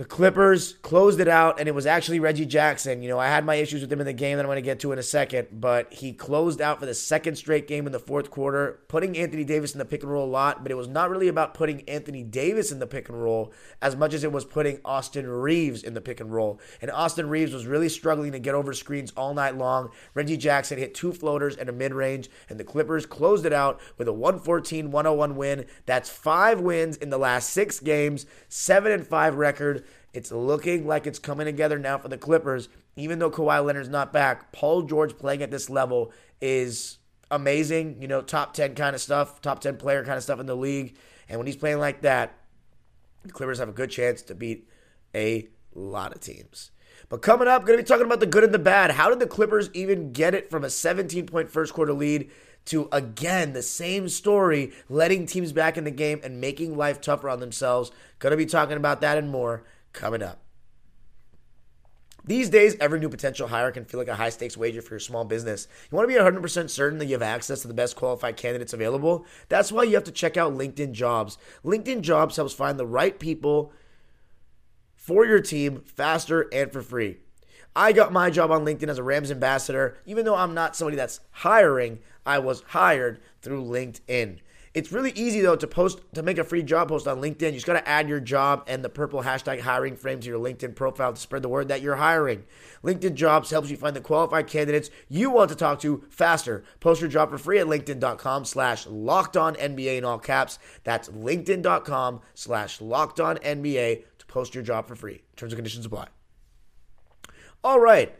the 0.00 0.06
Clippers 0.06 0.76
closed 0.80 1.20
it 1.20 1.28
out, 1.28 1.60
and 1.60 1.68
it 1.68 1.74
was 1.74 1.84
actually 1.84 2.20
Reggie 2.20 2.46
Jackson. 2.46 3.02
You 3.02 3.10
know, 3.10 3.18
I 3.18 3.26
had 3.26 3.44
my 3.44 3.56
issues 3.56 3.82
with 3.82 3.92
him 3.92 4.00
in 4.00 4.06
the 4.06 4.14
game 4.14 4.38
that 4.38 4.44
I'm 4.44 4.48
going 4.48 4.56
to 4.56 4.62
get 4.62 4.80
to 4.80 4.92
in 4.92 4.98
a 4.98 5.02
second, 5.02 5.48
but 5.52 5.92
he 5.92 6.14
closed 6.14 6.62
out 6.62 6.80
for 6.80 6.86
the 6.86 6.94
second 6.94 7.36
straight 7.36 7.68
game 7.68 7.84
in 7.84 7.92
the 7.92 7.98
fourth 7.98 8.30
quarter, 8.30 8.80
putting 8.88 9.18
Anthony 9.18 9.44
Davis 9.44 9.74
in 9.74 9.78
the 9.78 9.84
pick 9.84 10.02
and 10.02 10.10
roll 10.10 10.24
a 10.24 10.26
lot. 10.26 10.62
But 10.62 10.72
it 10.72 10.76
was 10.76 10.88
not 10.88 11.10
really 11.10 11.28
about 11.28 11.52
putting 11.52 11.86
Anthony 11.86 12.22
Davis 12.22 12.72
in 12.72 12.78
the 12.78 12.86
pick 12.86 13.10
and 13.10 13.22
roll 13.22 13.52
as 13.82 13.94
much 13.94 14.14
as 14.14 14.24
it 14.24 14.32
was 14.32 14.46
putting 14.46 14.80
Austin 14.86 15.28
Reaves 15.28 15.82
in 15.82 15.92
the 15.92 16.00
pick 16.00 16.18
and 16.18 16.32
roll. 16.32 16.58
And 16.80 16.90
Austin 16.90 17.28
Reaves 17.28 17.52
was 17.52 17.66
really 17.66 17.90
struggling 17.90 18.32
to 18.32 18.38
get 18.38 18.54
over 18.54 18.72
screens 18.72 19.12
all 19.18 19.34
night 19.34 19.58
long. 19.58 19.90
Reggie 20.14 20.38
Jackson 20.38 20.78
hit 20.78 20.94
two 20.94 21.12
floaters 21.12 21.56
and 21.56 21.68
a 21.68 21.72
mid 21.72 21.92
range, 21.92 22.30
and 22.48 22.58
the 22.58 22.64
Clippers 22.64 23.04
closed 23.04 23.44
it 23.44 23.52
out 23.52 23.78
with 23.98 24.08
a 24.08 24.14
114 24.14 24.90
101 24.90 25.36
win. 25.36 25.66
That's 25.84 26.08
five 26.08 26.58
wins 26.58 26.96
in 26.96 27.10
the 27.10 27.18
last 27.18 27.50
six 27.50 27.80
games, 27.80 28.24
seven 28.48 28.92
and 28.92 29.06
five 29.06 29.34
record. 29.34 29.84
It's 30.12 30.32
looking 30.32 30.86
like 30.86 31.06
it's 31.06 31.18
coming 31.18 31.46
together 31.46 31.78
now 31.78 31.98
for 31.98 32.08
the 32.08 32.18
Clippers. 32.18 32.68
Even 32.96 33.18
though 33.18 33.30
Kawhi 33.30 33.64
Leonard's 33.64 33.88
not 33.88 34.12
back, 34.12 34.52
Paul 34.52 34.82
George 34.82 35.16
playing 35.16 35.42
at 35.42 35.50
this 35.50 35.70
level 35.70 36.12
is 36.40 36.98
amazing. 37.30 38.02
You 38.02 38.08
know, 38.08 38.20
top 38.20 38.54
10 38.54 38.74
kind 38.74 38.94
of 38.94 39.00
stuff, 39.00 39.40
top 39.40 39.60
10 39.60 39.76
player 39.76 40.04
kind 40.04 40.16
of 40.16 40.22
stuff 40.22 40.40
in 40.40 40.46
the 40.46 40.56
league. 40.56 40.96
And 41.28 41.38
when 41.38 41.46
he's 41.46 41.56
playing 41.56 41.78
like 41.78 42.02
that, 42.02 42.34
the 43.24 43.32
Clippers 43.32 43.58
have 43.58 43.68
a 43.68 43.72
good 43.72 43.90
chance 43.90 44.22
to 44.22 44.34
beat 44.34 44.68
a 45.14 45.48
lot 45.74 46.12
of 46.12 46.20
teams. 46.20 46.72
But 47.08 47.22
coming 47.22 47.48
up, 47.48 47.64
going 47.64 47.78
to 47.78 47.82
be 47.82 47.86
talking 47.86 48.06
about 48.06 48.20
the 48.20 48.26
good 48.26 48.44
and 48.44 48.54
the 48.54 48.58
bad. 48.58 48.92
How 48.92 49.10
did 49.10 49.20
the 49.20 49.26
Clippers 49.26 49.70
even 49.72 50.12
get 50.12 50.34
it 50.34 50.50
from 50.50 50.64
a 50.64 50.70
17 50.70 51.26
point 51.26 51.50
first 51.50 51.72
quarter 51.72 51.92
lead 51.92 52.30
to, 52.66 52.88
again, 52.92 53.52
the 53.52 53.62
same 53.62 54.08
story, 54.08 54.72
letting 54.88 55.26
teams 55.26 55.52
back 55.52 55.76
in 55.76 55.84
the 55.84 55.90
game 55.90 56.20
and 56.22 56.40
making 56.40 56.76
life 56.76 57.00
tougher 57.00 57.28
on 57.28 57.40
themselves? 57.40 57.90
Going 58.18 58.32
to 58.32 58.36
be 58.36 58.46
talking 58.46 58.76
about 58.76 59.00
that 59.00 59.18
and 59.18 59.30
more 59.30 59.64
coming 59.92 60.22
up. 60.22 60.40
These 62.24 62.50
days, 62.50 62.76
every 62.80 63.00
new 63.00 63.08
potential 63.08 63.48
hire 63.48 63.72
can 63.72 63.84
feel 63.84 63.98
like 63.98 64.08
a 64.08 64.14
high 64.14 64.28
stakes 64.28 64.56
wager 64.56 64.82
for 64.82 64.94
your 64.94 65.00
small 65.00 65.24
business. 65.24 65.66
You 65.90 65.96
want 65.96 66.08
to 66.08 66.14
be 66.14 66.20
100% 66.20 66.70
certain 66.70 66.98
that 66.98 67.06
you 67.06 67.12
have 67.12 67.22
access 67.22 67.62
to 67.62 67.68
the 67.68 67.74
best 67.74 67.96
qualified 67.96 68.36
candidates 68.36 68.72
available? 68.72 69.24
That's 69.48 69.72
why 69.72 69.84
you 69.84 69.94
have 69.94 70.04
to 70.04 70.12
check 70.12 70.36
out 70.36 70.52
LinkedIn 70.52 70.92
Jobs. 70.92 71.38
LinkedIn 71.64 72.02
Jobs 72.02 72.36
helps 72.36 72.52
find 72.52 72.78
the 72.78 72.86
right 72.86 73.18
people 73.18 73.72
for 74.94 75.24
your 75.24 75.40
team 75.40 75.82
faster 75.86 76.46
and 76.52 76.70
for 76.70 76.82
free. 76.82 77.16
I 77.74 77.92
got 77.92 78.12
my 78.12 78.30
job 78.30 78.50
on 78.50 78.64
LinkedIn 78.64 78.88
as 78.88 78.98
a 78.98 79.02
Rams 79.02 79.30
ambassador. 79.30 79.96
Even 80.04 80.24
though 80.24 80.34
I'm 80.34 80.54
not 80.54 80.76
somebody 80.76 80.96
that's 80.96 81.20
hiring, 81.30 82.00
I 82.26 82.38
was 82.38 82.62
hired 82.68 83.20
through 83.40 83.64
LinkedIn. 83.64 84.40
It's 84.72 84.92
really 84.92 85.10
easy 85.16 85.40
though 85.40 85.56
to 85.56 85.66
post 85.66 86.00
to 86.14 86.22
make 86.22 86.38
a 86.38 86.44
free 86.44 86.62
job 86.62 86.88
post 86.88 87.08
on 87.08 87.20
LinkedIn. 87.20 87.46
You 87.46 87.52
just 87.52 87.66
got 87.66 87.72
to 87.72 87.88
add 87.88 88.08
your 88.08 88.20
job 88.20 88.62
and 88.68 88.84
the 88.84 88.88
purple 88.88 89.22
hashtag 89.22 89.60
hiring 89.60 89.96
frame 89.96 90.20
to 90.20 90.28
your 90.28 90.38
LinkedIn 90.38 90.76
profile 90.76 91.12
to 91.12 91.20
spread 91.20 91.42
the 91.42 91.48
word 91.48 91.66
that 91.68 91.82
you're 91.82 91.96
hiring. 91.96 92.44
LinkedIn 92.84 93.14
Jobs 93.14 93.50
helps 93.50 93.68
you 93.68 93.76
find 93.76 93.96
the 93.96 94.00
qualified 94.00 94.46
candidates 94.46 94.88
you 95.08 95.28
want 95.30 95.48
to 95.48 95.56
talk 95.56 95.80
to 95.80 96.04
faster. 96.08 96.62
Post 96.78 97.00
your 97.00 97.10
job 97.10 97.30
for 97.30 97.38
free 97.38 97.58
at 97.58 97.66
LinkedIn.com 97.66 98.44
slash 98.44 98.86
locked 98.86 99.36
on 99.36 99.56
NBA 99.56 99.98
in 99.98 100.04
all 100.04 100.20
caps. 100.20 100.60
That's 100.84 101.08
LinkedIn.com 101.08 102.20
slash 102.34 102.80
locked 102.80 103.18
on 103.18 103.38
NBA 103.38 104.04
to 104.18 104.26
post 104.26 104.54
your 104.54 104.62
job 104.62 104.86
for 104.86 104.94
free. 104.94 105.22
Terms 105.34 105.52
and 105.52 105.58
conditions 105.58 105.84
apply. 105.84 106.06
All 107.64 107.80
right. 107.80 108.14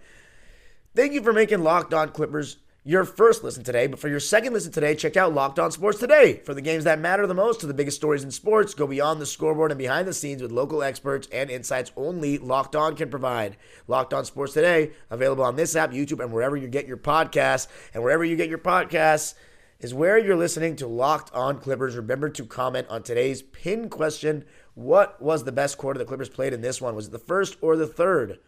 Thank 0.97 1.12
you 1.12 1.23
for 1.23 1.33
making 1.33 1.62
Locked 1.62 1.95
On 1.95 2.09
Clippers 2.09 2.57
your 2.82 3.04
first 3.04 3.44
listen 3.44 3.62
today. 3.62 3.87
But 3.87 3.99
for 3.99 4.08
your 4.08 4.20
second 4.20 4.52
listen 4.52 4.72
today, 4.72 4.94
check 4.94 5.16
out 5.16 5.34
Locked 5.34 5.58
On 5.58 5.70
Sports 5.70 5.99
Today. 5.99 6.40
For 6.44 6.54
the 6.54 6.62
games 6.62 6.84
that 6.84 6.99
matter 6.99 7.26
the 7.26 7.34
most 7.34 7.60
to 7.60 7.66
the 7.66 7.75
biggest 7.75 7.96
stories 7.96 8.25
in 8.25 8.30
sports, 8.30 8.75
go 8.75 8.87
beyond 8.87 9.20
the 9.20 9.26
scoreboard 9.26 9.70
and 9.70 9.78
behind 9.78 10.08
the 10.08 10.14
scenes 10.14 10.42
with 10.42 10.50
local 10.50 10.82
experts 10.82 11.28
and 11.32 11.50
insights 11.50 11.92
only 11.96 12.38
Locked 12.38 12.75
On 12.75 12.96
can 12.96 13.10
provide. 13.10 13.56
Locked 13.87 14.14
On 14.14 14.25
Sports 14.25 14.54
Today, 14.54 14.92
available 15.10 15.44
on 15.44 15.56
this 15.56 15.76
app, 15.76 15.92
YouTube, 15.92 16.22
and 16.22 16.32
wherever 16.32 16.56
you 16.56 16.68
get 16.68 16.87
your 16.87 16.96
podcasts. 16.96 17.68
And 17.92 18.02
wherever 18.02 18.25
you 18.25 18.37
get 18.37 18.49
your 18.49 18.58
podcasts 18.58 19.34
is 19.78 19.92
where 19.92 20.18
you're 20.18 20.37
listening 20.37 20.76
to 20.76 20.87
Locked 20.87 21.32
On 21.34 21.58
Clippers. 21.60 21.96
Remember 21.96 22.30
to 22.30 22.44
comment 22.44 22.87
on 22.88 23.02
today's 23.02 23.42
pin 23.42 23.88
question. 23.90 24.44
What 24.75 25.20
was 25.20 25.44
the 25.44 25.52
best 25.52 25.76
quarter 25.76 25.99
the 25.99 26.04
Clippers 26.06 26.28
played 26.30 26.54
in 26.54 26.62
this 26.62 26.80
one? 26.80 26.94
Was 26.94 27.08
it 27.08 27.12
the 27.12 27.18
first 27.18 27.56
or 27.60 27.76
the 27.76 27.87
third? 27.87 28.38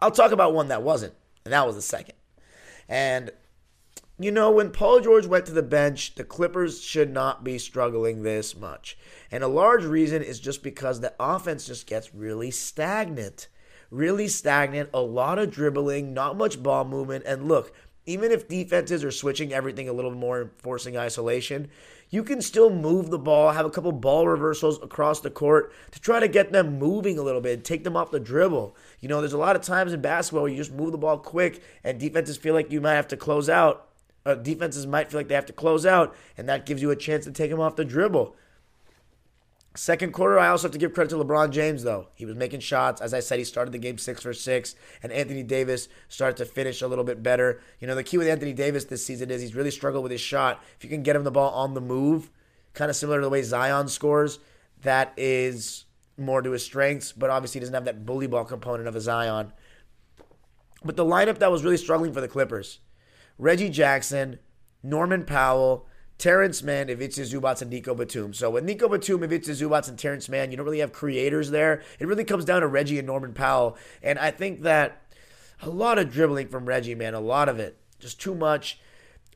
I'll 0.00 0.10
talk 0.10 0.32
about 0.32 0.54
one 0.54 0.68
that 0.68 0.82
wasn't, 0.82 1.14
and 1.44 1.52
that 1.52 1.66
was 1.66 1.76
the 1.76 1.82
second. 1.82 2.14
And, 2.88 3.30
you 4.18 4.30
know, 4.30 4.50
when 4.50 4.70
Paul 4.70 5.00
George 5.00 5.26
went 5.26 5.46
to 5.46 5.52
the 5.52 5.62
bench, 5.62 6.14
the 6.14 6.24
Clippers 6.24 6.82
should 6.82 7.10
not 7.10 7.42
be 7.42 7.58
struggling 7.58 8.22
this 8.22 8.56
much. 8.56 8.96
And 9.30 9.42
a 9.42 9.48
large 9.48 9.84
reason 9.84 10.22
is 10.22 10.40
just 10.40 10.62
because 10.62 11.00
the 11.00 11.14
offense 11.18 11.66
just 11.66 11.86
gets 11.86 12.14
really 12.14 12.50
stagnant. 12.50 13.48
Really 13.90 14.28
stagnant, 14.28 14.90
a 14.92 15.00
lot 15.00 15.38
of 15.38 15.50
dribbling, 15.50 16.14
not 16.14 16.36
much 16.36 16.62
ball 16.62 16.84
movement. 16.84 17.24
And 17.26 17.46
look, 17.46 17.72
even 18.06 18.32
if 18.32 18.48
defenses 18.48 19.04
are 19.04 19.10
switching 19.10 19.52
everything 19.52 19.88
a 19.88 19.92
little 19.92 20.14
more, 20.14 20.50
forcing 20.58 20.96
isolation, 20.96 21.70
you 22.14 22.22
can 22.22 22.40
still 22.40 22.70
move 22.70 23.10
the 23.10 23.18
ball, 23.18 23.50
have 23.50 23.66
a 23.66 23.70
couple 23.70 23.90
ball 23.90 24.28
reversals 24.28 24.80
across 24.82 25.20
the 25.20 25.30
court 25.30 25.72
to 25.90 26.00
try 26.00 26.20
to 26.20 26.28
get 26.28 26.52
them 26.52 26.78
moving 26.78 27.18
a 27.18 27.22
little 27.22 27.40
bit, 27.40 27.64
take 27.64 27.82
them 27.82 27.96
off 27.96 28.12
the 28.12 28.20
dribble. 28.20 28.76
You 29.00 29.08
know, 29.08 29.20
there's 29.20 29.32
a 29.32 29.38
lot 29.38 29.56
of 29.56 29.62
times 29.62 29.92
in 29.92 30.00
basketball 30.00 30.42
where 30.42 30.50
you 30.52 30.56
just 30.56 30.72
move 30.72 30.92
the 30.92 30.98
ball 30.98 31.18
quick 31.18 31.60
and 31.82 31.98
defenses 31.98 32.36
feel 32.36 32.54
like 32.54 32.70
you 32.70 32.80
might 32.80 32.94
have 32.94 33.08
to 33.08 33.16
close 33.16 33.48
out. 33.48 33.88
Uh, 34.24 34.36
defenses 34.36 34.86
might 34.86 35.10
feel 35.10 35.18
like 35.18 35.28
they 35.28 35.34
have 35.34 35.44
to 35.46 35.52
close 35.52 35.84
out, 35.84 36.14
and 36.38 36.48
that 36.48 36.64
gives 36.64 36.80
you 36.80 36.90
a 36.90 36.96
chance 36.96 37.24
to 37.24 37.32
take 37.32 37.50
them 37.50 37.60
off 37.60 37.74
the 37.74 37.84
dribble. 37.84 38.36
Second 39.76 40.12
quarter, 40.12 40.38
I 40.38 40.48
also 40.48 40.68
have 40.68 40.72
to 40.72 40.78
give 40.78 40.94
credit 40.94 41.10
to 41.10 41.16
LeBron 41.16 41.50
James, 41.50 41.82
though. 41.82 42.06
He 42.14 42.24
was 42.24 42.36
making 42.36 42.60
shots. 42.60 43.00
As 43.00 43.12
I 43.12 43.18
said, 43.18 43.40
he 43.40 43.44
started 43.44 43.72
the 43.72 43.78
game 43.78 43.98
six 43.98 44.22
for 44.22 44.32
six, 44.32 44.76
and 45.02 45.10
Anthony 45.10 45.42
Davis 45.42 45.88
started 46.08 46.36
to 46.36 46.44
finish 46.44 46.80
a 46.80 46.86
little 46.86 47.02
bit 47.02 47.24
better. 47.24 47.60
You 47.80 47.88
know, 47.88 47.96
the 47.96 48.04
key 48.04 48.16
with 48.16 48.28
Anthony 48.28 48.52
Davis 48.52 48.84
this 48.84 49.04
season 49.04 49.32
is 49.32 49.42
he's 49.42 49.56
really 49.56 49.72
struggled 49.72 50.04
with 50.04 50.12
his 50.12 50.20
shot. 50.20 50.62
If 50.76 50.84
you 50.84 50.90
can 50.90 51.02
get 51.02 51.16
him 51.16 51.24
the 51.24 51.32
ball 51.32 51.52
on 51.52 51.74
the 51.74 51.80
move, 51.80 52.30
kind 52.72 52.88
of 52.88 52.96
similar 52.96 53.18
to 53.18 53.24
the 53.24 53.30
way 53.30 53.42
Zion 53.42 53.88
scores, 53.88 54.38
that 54.82 55.12
is 55.16 55.86
more 56.16 56.40
to 56.40 56.52
his 56.52 56.64
strengths, 56.64 57.10
but 57.10 57.30
obviously 57.30 57.58
he 57.58 57.60
doesn't 57.60 57.74
have 57.74 57.84
that 57.86 58.06
bully 58.06 58.28
ball 58.28 58.44
component 58.44 58.86
of 58.86 58.94
a 58.94 59.00
Zion. 59.00 59.52
But 60.84 60.94
the 60.94 61.04
lineup 61.04 61.38
that 61.38 61.50
was 61.50 61.64
really 61.64 61.78
struggling 61.78 62.12
for 62.12 62.20
the 62.20 62.28
Clippers 62.28 62.78
Reggie 63.38 63.70
Jackson, 63.70 64.38
Norman 64.84 65.24
Powell, 65.24 65.88
Terrence 66.18 66.62
Mann, 66.62 66.88
Ivica 66.88 67.22
Zubac, 67.22 67.60
and 67.60 67.70
Nico 67.70 67.94
Batum. 67.94 68.32
So 68.34 68.50
with 68.50 68.64
Nico 68.64 68.88
Batum, 68.88 69.22
Ivica 69.22 69.50
Zubac, 69.50 69.88
and 69.88 69.98
Terrence 69.98 70.28
Mann, 70.28 70.50
you 70.50 70.56
don't 70.56 70.64
really 70.64 70.78
have 70.78 70.92
creators 70.92 71.50
there. 71.50 71.82
It 71.98 72.06
really 72.06 72.24
comes 72.24 72.44
down 72.44 72.60
to 72.60 72.66
Reggie 72.66 72.98
and 72.98 73.06
Norman 73.06 73.34
Powell. 73.34 73.76
And 74.02 74.18
I 74.18 74.30
think 74.30 74.62
that 74.62 75.02
a 75.60 75.70
lot 75.70 75.98
of 75.98 76.12
dribbling 76.12 76.48
from 76.48 76.66
Reggie, 76.66 76.94
man, 76.94 77.14
a 77.14 77.20
lot 77.20 77.48
of 77.48 77.58
it. 77.58 77.78
Just 77.98 78.20
too 78.20 78.34
much. 78.34 78.78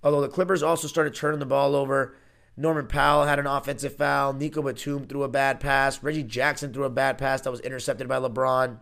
Although 0.02 0.20
the 0.20 0.28
Clippers 0.28 0.62
also 0.62 0.87
started 0.87 1.14
turning 1.14 1.40
the 1.40 1.47
ball 1.47 1.75
over. 1.75 2.16
Norman 2.56 2.87
Powell 2.87 3.25
had 3.25 3.38
an 3.38 3.47
offensive 3.47 3.97
foul. 3.97 4.32
Nico 4.32 4.62
Batum 4.62 5.06
threw 5.06 5.23
a 5.23 5.28
bad 5.28 5.61
pass. 5.61 6.02
Reggie 6.02 6.23
Jackson 6.23 6.73
threw 6.73 6.85
a 6.85 6.90
bad 6.90 7.18
pass 7.18 7.40
that 7.40 7.50
was 7.50 7.61
intercepted 7.61 8.08
by 8.08 8.18
LeBron. 8.18 8.78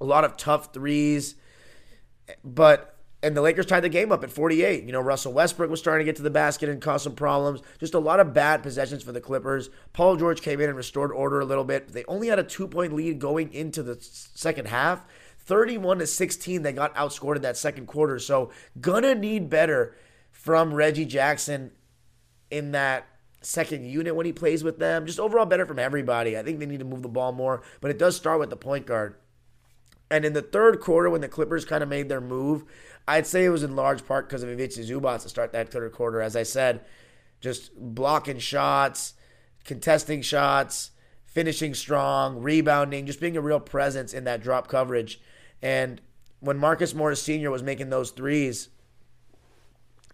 A 0.00 0.04
lot 0.04 0.24
of 0.24 0.36
tough 0.36 0.72
threes. 0.72 1.34
But 2.44 2.97
and 3.22 3.36
the 3.36 3.42
Lakers 3.42 3.66
tied 3.66 3.80
the 3.80 3.88
game 3.88 4.12
up 4.12 4.22
at 4.22 4.30
48. 4.30 4.84
You 4.84 4.92
know, 4.92 5.00
Russell 5.00 5.32
Westbrook 5.32 5.70
was 5.70 5.80
starting 5.80 6.06
to 6.06 6.08
get 6.08 6.16
to 6.16 6.22
the 6.22 6.30
basket 6.30 6.68
and 6.68 6.80
cause 6.80 7.02
some 7.02 7.16
problems. 7.16 7.62
Just 7.80 7.94
a 7.94 7.98
lot 7.98 8.20
of 8.20 8.32
bad 8.32 8.62
possessions 8.62 9.02
for 9.02 9.12
the 9.12 9.20
Clippers. 9.20 9.70
Paul 9.92 10.16
George 10.16 10.40
came 10.40 10.60
in 10.60 10.68
and 10.68 10.76
restored 10.76 11.10
order 11.10 11.40
a 11.40 11.44
little 11.44 11.64
bit. 11.64 11.88
They 11.88 12.04
only 12.04 12.28
had 12.28 12.38
a 12.38 12.44
two 12.44 12.68
point 12.68 12.92
lead 12.92 13.18
going 13.18 13.52
into 13.52 13.82
the 13.82 13.98
second 14.00 14.68
half. 14.68 15.04
31 15.40 15.98
to 15.98 16.06
16, 16.06 16.62
they 16.62 16.72
got 16.72 16.94
outscored 16.94 17.36
in 17.36 17.42
that 17.42 17.56
second 17.56 17.86
quarter. 17.86 18.18
So, 18.18 18.50
gonna 18.80 19.14
need 19.14 19.48
better 19.48 19.96
from 20.30 20.74
Reggie 20.74 21.06
Jackson 21.06 21.72
in 22.50 22.72
that 22.72 23.06
second 23.40 23.86
unit 23.86 24.14
when 24.14 24.26
he 24.26 24.32
plays 24.32 24.62
with 24.62 24.78
them. 24.78 25.06
Just 25.06 25.18
overall 25.18 25.46
better 25.46 25.66
from 25.66 25.78
everybody. 25.78 26.36
I 26.36 26.42
think 26.42 26.58
they 26.58 26.66
need 26.66 26.80
to 26.80 26.84
move 26.84 27.02
the 27.02 27.08
ball 27.08 27.32
more, 27.32 27.62
but 27.80 27.90
it 27.90 27.98
does 27.98 28.14
start 28.14 28.40
with 28.40 28.50
the 28.50 28.56
point 28.56 28.86
guard. 28.86 29.16
And 30.10 30.24
in 30.24 30.32
the 30.32 30.42
third 30.42 30.80
quarter, 30.80 31.10
when 31.10 31.20
the 31.20 31.28
Clippers 31.28 31.64
kind 31.64 31.82
of 31.82 31.88
made 31.88 32.08
their 32.08 32.20
move, 32.20 32.64
I'd 33.06 33.26
say 33.26 33.44
it 33.44 33.50
was 33.50 33.62
in 33.62 33.76
large 33.76 34.06
part 34.06 34.28
because 34.28 34.42
of 34.42 34.48
Ivica 34.48 34.80
Zubac 34.80 35.22
to 35.22 35.28
start 35.28 35.52
that 35.52 35.70
third 35.70 35.92
quarter. 35.92 36.20
As 36.20 36.36
I 36.36 36.42
said, 36.42 36.82
just 37.40 37.70
blocking 37.76 38.38
shots, 38.38 39.14
contesting 39.64 40.22
shots, 40.22 40.90
finishing 41.24 41.74
strong, 41.74 42.40
rebounding, 42.40 43.06
just 43.06 43.20
being 43.20 43.36
a 43.36 43.40
real 43.40 43.60
presence 43.60 44.14
in 44.14 44.24
that 44.24 44.42
drop 44.42 44.66
coverage. 44.68 45.20
And 45.62 46.00
when 46.40 46.56
Marcus 46.56 46.94
Morris 46.94 47.22
Sr. 47.22 47.50
was 47.50 47.62
making 47.62 47.90
those 47.90 48.10
threes, 48.10 48.70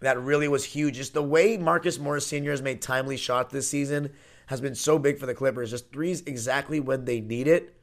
that 0.01 0.19
really 0.19 0.47
was 0.47 0.65
huge. 0.65 0.95
Just 0.95 1.13
the 1.13 1.23
way 1.23 1.57
Marcus 1.57 1.97
Morris 1.97 2.27
Sr. 2.27 2.51
has 2.51 2.61
made 2.61 2.81
timely 2.81 3.17
shots 3.17 3.53
this 3.53 3.69
season 3.69 4.11
has 4.47 4.61
been 4.61 4.75
so 4.75 4.99
big 4.99 5.17
for 5.17 5.25
the 5.25 5.33
Clippers. 5.33 5.71
Just 5.71 5.91
threes 5.91 6.21
exactly 6.25 6.79
when 6.79 7.05
they 7.05 7.21
need 7.21 7.47
it. 7.47 7.75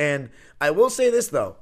And 0.00 0.30
I 0.62 0.70
will 0.70 0.88
say 0.88 1.10
this, 1.10 1.28
though. 1.28 1.56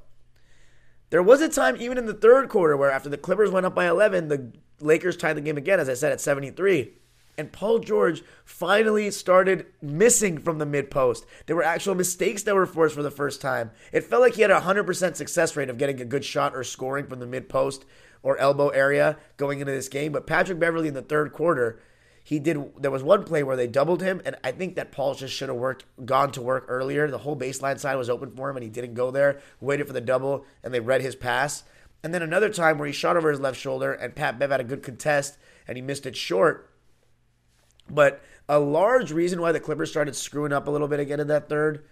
There 1.09 1.21
was 1.21 1.41
a 1.41 1.49
time, 1.49 1.75
even 1.77 1.97
in 1.97 2.05
the 2.05 2.13
third 2.13 2.47
quarter, 2.47 2.77
where 2.77 2.89
after 2.89 3.09
the 3.09 3.17
Clippers 3.17 3.51
went 3.51 3.65
up 3.65 3.75
by 3.75 3.89
11, 3.89 4.29
the 4.29 4.53
Lakers 4.79 5.17
tied 5.17 5.33
the 5.33 5.41
game 5.41 5.57
again, 5.57 5.77
as 5.77 5.89
I 5.89 5.93
said, 5.93 6.13
at 6.13 6.21
73. 6.21 6.93
And 7.37 7.51
Paul 7.51 7.79
George 7.79 8.23
finally 8.45 9.11
started 9.11 9.65
missing 9.81 10.37
from 10.37 10.57
the 10.57 10.65
mid 10.65 10.89
post. 10.89 11.25
There 11.47 11.55
were 11.55 11.63
actual 11.63 11.95
mistakes 11.95 12.43
that 12.43 12.55
were 12.55 12.65
forced 12.65 12.95
for 12.95 13.03
the 13.03 13.11
first 13.11 13.41
time. 13.41 13.71
It 13.91 14.05
felt 14.05 14.21
like 14.21 14.35
he 14.35 14.41
had 14.41 14.51
a 14.51 14.61
100% 14.61 15.17
success 15.17 15.57
rate 15.57 15.69
of 15.69 15.77
getting 15.77 15.99
a 15.99 16.05
good 16.05 16.23
shot 16.23 16.55
or 16.55 16.63
scoring 16.63 17.07
from 17.07 17.19
the 17.19 17.27
mid 17.27 17.49
post 17.49 17.83
or 18.23 18.37
elbow 18.37 18.69
area 18.69 19.17
going 19.35 19.59
into 19.59 19.73
this 19.73 19.89
game. 19.89 20.13
But 20.13 20.27
Patrick 20.27 20.59
Beverley 20.59 20.87
in 20.87 20.93
the 20.93 21.01
third 21.01 21.33
quarter 21.33 21.81
he 22.29 22.37
did. 22.37 22.79
There 22.79 22.91
was 22.91 23.01
one 23.01 23.23
play 23.23 23.41
where 23.41 23.55
they 23.55 23.65
doubled 23.65 24.03
him, 24.03 24.21
and 24.23 24.35
I 24.43 24.51
think 24.51 24.75
that 24.75 24.91
Paul 24.91 25.15
just 25.15 25.33
should 25.33 25.49
have 25.49 25.57
worked, 25.57 25.85
gone 26.05 26.31
to 26.33 26.43
work 26.43 26.65
earlier. 26.67 27.09
The 27.09 27.17
whole 27.17 27.35
baseline 27.35 27.79
side 27.79 27.95
was 27.95 28.07
open 28.07 28.29
for 28.35 28.51
him, 28.51 28.55
and 28.55 28.63
he 28.63 28.69
didn't 28.69 28.93
go 28.93 29.09
there. 29.09 29.41
Waited 29.59 29.87
for 29.87 29.93
the 29.93 29.99
double, 29.99 30.45
and 30.63 30.71
they 30.71 30.79
read 30.79 31.01
his 31.01 31.15
pass. 31.15 31.63
And 32.03 32.13
then 32.13 32.21
another 32.21 32.49
time 32.49 32.77
where 32.77 32.85
he 32.85 32.93
shot 32.93 33.17
over 33.17 33.31
his 33.31 33.39
left 33.39 33.59
shoulder, 33.59 33.93
and 33.93 34.15
Pat 34.15 34.37
Bev 34.37 34.51
had 34.51 34.59
a 34.59 34.63
good 34.63 34.83
contest, 34.83 35.39
and 35.67 35.75
he 35.75 35.81
missed 35.81 36.05
it 36.05 36.15
short. 36.15 36.69
But 37.89 38.21
a 38.47 38.59
large 38.59 39.11
reason 39.11 39.41
why 39.41 39.51
the 39.51 39.59
Clippers 39.59 39.89
started 39.89 40.15
screwing 40.15 40.53
up 40.53 40.67
a 40.67 40.71
little 40.71 40.87
bit 40.87 40.99
again 40.99 41.19
in 41.19 41.29
that 41.29 41.49
third. 41.49 41.83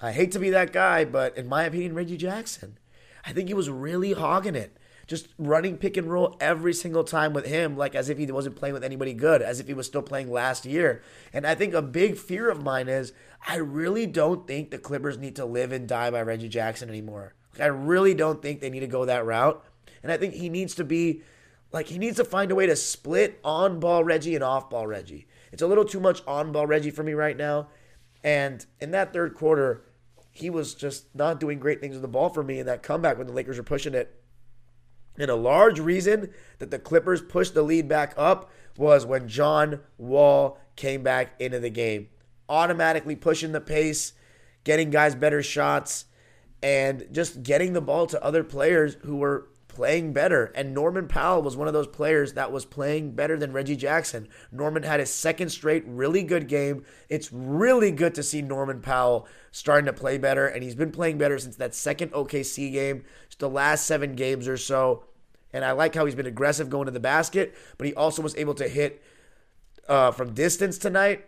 I 0.00 0.12
hate 0.12 0.32
to 0.32 0.38
be 0.38 0.48
that 0.48 0.72
guy, 0.72 1.04
but 1.04 1.36
in 1.36 1.48
my 1.48 1.64
opinion, 1.64 1.94
Reggie 1.94 2.16
Jackson. 2.16 2.78
I 3.26 3.34
think 3.34 3.48
he 3.48 3.54
was 3.54 3.68
really 3.68 4.14
hogging 4.14 4.54
it 4.54 4.74
just 5.06 5.28
running 5.38 5.76
pick 5.76 5.96
and 5.96 6.10
roll 6.10 6.36
every 6.40 6.72
single 6.72 7.04
time 7.04 7.32
with 7.32 7.46
him, 7.46 7.76
like 7.76 7.94
as 7.94 8.08
if 8.08 8.18
he 8.18 8.30
wasn't 8.30 8.56
playing 8.56 8.74
with 8.74 8.82
anybody 8.82 9.14
good, 9.14 9.40
as 9.40 9.60
if 9.60 9.68
he 9.68 9.74
was 9.74 9.86
still 9.86 10.02
playing 10.02 10.30
last 10.30 10.64
year. 10.64 11.02
And 11.32 11.46
I 11.46 11.54
think 11.54 11.74
a 11.74 11.82
big 11.82 12.16
fear 12.16 12.50
of 12.50 12.62
mine 12.62 12.88
is 12.88 13.12
I 13.46 13.56
really 13.56 14.06
don't 14.06 14.46
think 14.46 14.70
the 14.70 14.78
Clippers 14.78 15.18
need 15.18 15.36
to 15.36 15.44
live 15.44 15.70
and 15.70 15.88
die 15.88 16.10
by 16.10 16.22
Reggie 16.22 16.48
Jackson 16.48 16.88
anymore. 16.88 17.34
Like, 17.52 17.62
I 17.62 17.66
really 17.66 18.14
don't 18.14 18.42
think 18.42 18.60
they 18.60 18.70
need 18.70 18.80
to 18.80 18.88
go 18.88 19.04
that 19.04 19.24
route. 19.24 19.64
And 20.02 20.10
I 20.10 20.16
think 20.16 20.34
he 20.34 20.48
needs 20.48 20.74
to 20.74 20.84
be 20.84 21.22
like 21.72 21.86
he 21.86 21.98
needs 21.98 22.16
to 22.16 22.24
find 22.24 22.50
a 22.50 22.54
way 22.54 22.66
to 22.66 22.76
split 22.76 23.38
on 23.44 23.78
ball 23.78 24.02
Reggie 24.02 24.34
and 24.34 24.42
off 24.42 24.70
ball 24.70 24.86
Reggie. 24.86 25.26
It's 25.52 25.62
a 25.62 25.66
little 25.66 25.84
too 25.84 26.00
much 26.00 26.22
on 26.26 26.50
ball 26.50 26.66
Reggie 26.66 26.90
for 26.90 27.02
me 27.02 27.12
right 27.12 27.36
now. 27.36 27.68
And 28.24 28.66
in 28.80 28.90
that 28.90 29.12
third 29.12 29.34
quarter, 29.34 29.84
he 30.32 30.50
was 30.50 30.74
just 30.74 31.14
not 31.14 31.38
doing 31.38 31.60
great 31.60 31.80
things 31.80 31.94
with 31.94 32.02
the 32.02 32.08
ball 32.08 32.28
for 32.28 32.42
me 32.42 32.58
in 32.58 32.66
that 32.66 32.82
comeback 32.82 33.18
when 33.18 33.26
the 33.26 33.32
Lakers 33.32 33.56
were 33.56 33.62
pushing 33.62 33.94
it 33.94 34.20
and 35.18 35.30
a 35.30 35.36
large 35.36 35.78
reason 35.78 36.30
that 36.58 36.70
the 36.70 36.78
Clippers 36.78 37.22
pushed 37.22 37.54
the 37.54 37.62
lead 37.62 37.88
back 37.88 38.14
up 38.16 38.50
was 38.76 39.06
when 39.06 39.28
John 39.28 39.80
Wall 39.98 40.58
came 40.76 41.02
back 41.02 41.34
into 41.40 41.58
the 41.58 41.70
game. 41.70 42.08
Automatically 42.48 43.16
pushing 43.16 43.52
the 43.52 43.60
pace, 43.60 44.12
getting 44.64 44.90
guys 44.90 45.14
better 45.14 45.42
shots, 45.42 46.06
and 46.62 47.06
just 47.10 47.42
getting 47.42 47.72
the 47.72 47.80
ball 47.80 48.06
to 48.06 48.22
other 48.22 48.44
players 48.44 48.96
who 49.02 49.16
were 49.16 49.48
playing 49.76 50.10
better. 50.10 50.46
And 50.54 50.72
Norman 50.72 51.06
Powell 51.06 51.42
was 51.42 51.54
one 51.54 51.68
of 51.68 51.74
those 51.74 51.86
players 51.86 52.32
that 52.32 52.50
was 52.50 52.64
playing 52.64 53.12
better 53.12 53.36
than 53.36 53.52
Reggie 53.52 53.76
Jackson. 53.76 54.26
Norman 54.50 54.82
had 54.82 55.00
his 55.00 55.12
second 55.12 55.50
straight 55.50 55.84
really 55.86 56.22
good 56.22 56.48
game. 56.48 56.82
It's 57.10 57.30
really 57.30 57.90
good 57.90 58.14
to 58.14 58.22
see 58.22 58.40
Norman 58.40 58.80
Powell 58.80 59.28
starting 59.52 59.84
to 59.84 59.92
play 59.92 60.16
better, 60.16 60.46
and 60.46 60.62
he's 60.62 60.74
been 60.74 60.90
playing 60.92 61.18
better 61.18 61.38
since 61.38 61.56
that 61.56 61.74
second 61.74 62.10
OKC 62.12 62.72
game, 62.72 63.04
the 63.38 63.48
last 63.48 63.86
seven 63.86 64.14
games 64.14 64.48
or 64.48 64.56
so. 64.56 65.04
And 65.52 65.64
I 65.64 65.72
like 65.72 65.94
how 65.94 66.04
he's 66.04 66.14
been 66.14 66.26
aggressive 66.26 66.70
going 66.70 66.86
to 66.86 66.92
the 66.92 67.00
basket, 67.00 67.54
but 67.78 67.86
he 67.86 67.94
also 67.94 68.22
was 68.22 68.36
able 68.36 68.54
to 68.54 68.68
hit 68.68 69.02
uh, 69.88 70.10
from 70.10 70.34
distance 70.34 70.78
tonight. 70.78 71.24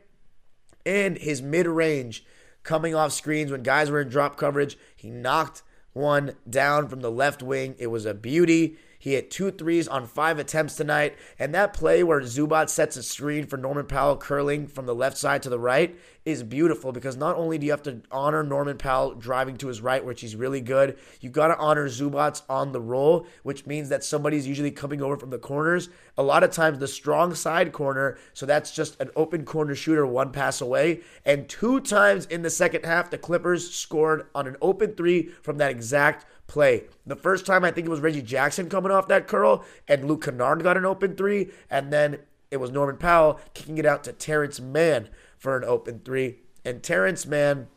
And 0.85 1.19
his 1.19 1.43
mid 1.43 1.67
range 1.67 2.25
coming 2.62 2.95
off 2.95 3.12
screens 3.12 3.50
when 3.50 3.62
guys 3.62 3.91
were 3.91 4.00
in 4.00 4.09
drop 4.09 4.37
coverage, 4.37 4.77
he 4.97 5.11
knocked 5.11 5.62
one 5.93 6.35
down 6.49 6.88
from 6.88 7.00
the 7.00 7.11
left 7.11 7.43
wing. 7.43 7.75
It 7.79 7.88
was 7.88 8.07
a 8.07 8.15
beauty. 8.15 8.77
He 8.99 9.12
hit 9.12 9.31
two 9.31 9.50
threes 9.50 9.87
on 9.87 10.07
five 10.07 10.38
attempts 10.38 10.77
tonight. 10.77 11.17
And 11.38 11.55
that 11.55 11.73
play 11.73 12.03
where 12.03 12.21
Zubac 12.21 12.69
sets 12.69 12.97
a 12.97 13.03
screen 13.03 13.47
for 13.47 13.57
Norman 13.57 13.87
Powell 13.87 14.17
curling 14.17 14.67
from 14.67 14.87
the 14.87 14.95
left 14.95 15.17
side 15.17 15.43
to 15.43 15.49
the 15.49 15.59
right 15.59 15.99
is 16.29 16.43
beautiful 16.43 16.93
because 16.93 17.17
not 17.17 17.37
only 17.37 17.57
do 17.57 17.65
you 17.65 17.73
have 17.73 17.83
to 17.83 18.03
honor 18.13 18.43
Norman 18.43 18.77
Powell 18.77 19.15
driving 19.15 19.57
to 19.57 19.69
his 19.69 19.81
right, 19.81 20.05
which 20.05 20.21
he's 20.21 20.37
really 20.37 20.61
good, 20.61 20.99
you 21.23 21.31
got 21.31 21.49
to 21.49 21.57
honor 21.57 21.89
Zubac 21.89 22.43
on 22.51 22.73
the 22.73 22.81
roll, 22.81 23.27
which 23.45 23.65
means 23.65 23.89
that 23.89 24.05
somebody's 24.05 24.47
usually 24.47 24.71
coming 24.71 25.01
over 25.01 25.17
from 25.17 25.31
the 25.31 25.39
corners. 25.39 25.89
A 26.19 26.23
lot 26.23 26.45
of 26.45 26.51
times 26.51 26.79
the 26.79 26.87
strong 26.87 27.35
side 27.35 27.73
corner, 27.73 28.19
so 28.35 28.45
that's 28.45 28.71
just 28.71 29.01
an 29.01 29.09
open 29.17 29.47
corner 29.47 29.75
shooter 29.75 30.07
one 30.07 30.31
pass 30.31 30.61
away. 30.61 31.01
And 31.25 31.49
two 31.49 31.81
times 31.81 32.27
in 32.27 32.43
the 32.43 32.51
second 32.51 32.85
half, 32.85 33.11
the 33.11 33.17
Clippers 33.17 33.71
scored 33.71 34.27
on 34.35 34.47
an 34.47 34.57
open 34.61 34.95
three 34.97 35.29
from 35.41 35.57
that 35.59 35.71
exact 35.71 36.27
play. 36.47 36.85
The 37.07 37.17
first 37.17 37.47
time 37.47 37.65
I 37.65 37.71
think 37.71 37.87
it 37.87 37.91
was 37.91 38.01
Reggie 38.01 38.21
Jackson 38.21 38.69
coming 38.69 38.93
off 38.93 39.09
that 39.09 39.29
curl, 39.29 39.65
and 39.89 40.05
Luke 40.05 40.25
Kennard 40.25 40.63
got 40.63 40.77
an 40.77 40.85
open 40.85 41.17
three, 41.17 41.53
and 41.71 41.91
then 41.91 42.19
it 42.51 42.59
was 42.59 42.71
Norman 42.71 42.99
Powell 42.99 43.41
kicking 43.55 43.79
it 43.79 43.87
out 43.87 44.05
to 44.05 44.13
Terrence 44.13 44.61
Mann 44.61 45.09
for 45.38 45.57
an 45.57 45.64
open 45.64 46.00
three. 46.04 46.40
And 46.64 46.83
Terrence 46.83 47.26
Mann 47.26 47.68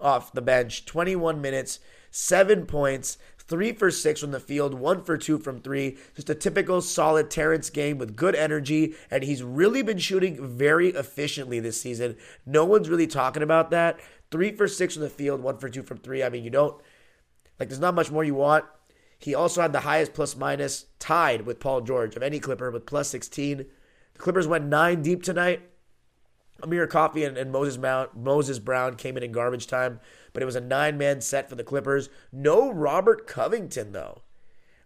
off 0.00 0.32
the 0.32 0.42
bench, 0.42 0.84
21 0.86 1.40
minutes, 1.40 1.80
seven 2.10 2.66
points, 2.66 3.18
three 3.38 3.72
for 3.72 3.90
six 3.90 4.20
from 4.20 4.30
the 4.30 4.40
field, 4.40 4.74
one 4.74 5.02
for 5.02 5.16
two 5.16 5.38
from 5.38 5.60
three. 5.60 5.96
Just 6.14 6.30
a 6.30 6.34
typical 6.34 6.80
solid 6.80 7.30
Terrence 7.30 7.70
game 7.70 7.98
with 7.98 8.16
good 8.16 8.34
energy, 8.34 8.94
and 9.10 9.22
he's 9.22 9.42
really 9.42 9.82
been 9.82 9.98
shooting 9.98 10.44
very 10.46 10.88
efficiently 10.88 11.60
this 11.60 11.80
season. 11.80 12.16
No 12.44 12.64
one's 12.64 12.88
really 12.88 13.06
talking 13.06 13.42
about 13.42 13.70
that. 13.70 14.00
Three 14.30 14.52
for 14.52 14.66
six 14.66 14.94
from 14.94 15.02
the 15.02 15.10
field, 15.10 15.40
one 15.40 15.58
for 15.58 15.68
two 15.68 15.82
from 15.82 15.98
three. 15.98 16.22
I 16.22 16.28
mean, 16.28 16.44
you 16.44 16.50
don't 16.50 16.80
like, 17.58 17.68
there's 17.68 17.80
not 17.80 17.94
much 17.94 18.10
more 18.10 18.24
you 18.24 18.34
want. 18.34 18.64
He 19.18 19.34
also 19.34 19.62
had 19.62 19.72
the 19.72 19.80
highest 19.80 20.12
plus 20.12 20.36
minus 20.36 20.86
tied 20.98 21.46
with 21.46 21.60
Paul 21.60 21.80
George 21.80 22.16
of 22.16 22.22
any 22.22 22.38
Clipper 22.38 22.70
with 22.70 22.84
plus 22.84 23.08
16. 23.08 23.58
The 23.58 24.18
Clippers 24.18 24.46
went 24.46 24.66
nine 24.66 25.02
deep 25.02 25.22
tonight. 25.22 25.62
Amir 26.62 26.86
Coffey 26.86 27.24
and, 27.24 27.36
and 27.36 27.52
Moses 27.52 27.78
Mount, 27.78 28.16
Moses 28.16 28.58
Brown 28.58 28.96
came 28.96 29.16
in 29.16 29.22
in 29.22 29.32
garbage 29.32 29.66
time, 29.66 30.00
but 30.32 30.42
it 30.42 30.46
was 30.46 30.56
a 30.56 30.60
nine 30.60 30.96
man 30.96 31.20
set 31.20 31.48
for 31.48 31.54
the 31.54 31.64
Clippers. 31.64 32.08
No 32.32 32.72
Robert 32.72 33.26
Covington 33.26 33.92
though, 33.92 34.22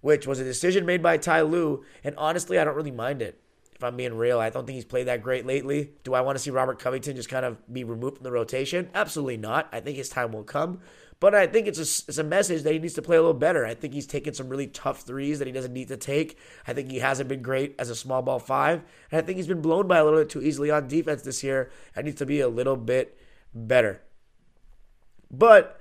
which 0.01 0.27
was 0.27 0.41
a 0.41 0.45
decision 0.45 0.85
made 0.87 1.03
by 1.03 1.17
Ty 1.17 1.43
Lue, 1.43 1.85
and 2.03 2.15
honestly, 2.17 2.59
I 2.59 2.65
don't 2.65 2.77
really 2.77 2.91
mind 2.91 3.23
it. 3.23 3.41
If 3.81 3.85
I'm 3.85 3.97
being 3.97 4.13
real, 4.13 4.39
I 4.39 4.51
don't 4.51 4.67
think 4.67 4.75
he's 4.75 4.85
played 4.85 5.07
that 5.07 5.23
great 5.23 5.47
lately. 5.47 5.93
Do 6.05 6.13
I 6.13 6.21
want 6.21 6.37
to 6.37 6.39
see 6.39 6.51
Robert 6.51 6.79
Covington 6.79 7.17
just 7.17 7.31
kind 7.31 7.47
of 7.47 7.57
be 7.73 7.83
removed 7.83 8.19
from 8.19 8.25
the 8.25 8.31
rotation? 8.31 8.91
Absolutely 8.95 9.39
not. 9.39 9.71
I 9.73 9.81
think 9.81 9.97
his 9.97 10.11
time 10.11 10.33
will 10.33 10.45
come. 10.45 10.81
But 11.19 11.35
I 11.35 11.47
think 11.47 11.67
it's 11.67 11.79
a, 11.79 12.05
it's 12.07 12.19
a 12.19 12.23
message 12.23 12.63
that 12.65 12.75
he 12.75 12.79
needs 12.79 12.93
to 12.93 13.01
play 13.01 13.17
a 13.17 13.23
little 13.23 13.33
better. 13.33 13.65
I 13.65 13.73
think 13.73 13.95
he's 13.95 14.07
taken 14.07 14.35
some 14.35 14.51
really 14.51 14.67
tough 14.67 15.01
threes 15.01 15.39
that 15.39 15.47
he 15.47 15.53
doesn't 15.53 15.73
need 15.73 15.89
to 15.89 15.97
take. 15.97 16.37
I 16.67 16.75
think 16.75 16.91
he 16.91 16.99
hasn't 16.99 17.31
been 17.31 17.41
great 17.41 17.75
as 17.79 17.89
a 17.89 17.95
small 17.95 18.21
ball 18.21 18.39
five. 18.39 18.83
And 19.11 19.23
I 19.23 19.25
think 19.25 19.39
he's 19.39 19.49
been 19.49 19.63
blown 19.63 19.89
by 19.89 19.97
a 19.97 20.05
little 20.05 20.21
bit 20.21 20.29
too 20.29 20.43
easily 20.43 20.71
on 20.71 20.87
defense 20.87 21.23
this 21.23 21.43
year 21.43 21.71
and 21.97 22.05
needs 22.05 22.19
to 22.19 22.27
be 22.27 22.41
a 22.41 22.49
little 22.49 22.77
bit 22.77 23.17
better. 23.55 24.03
But 25.31 25.80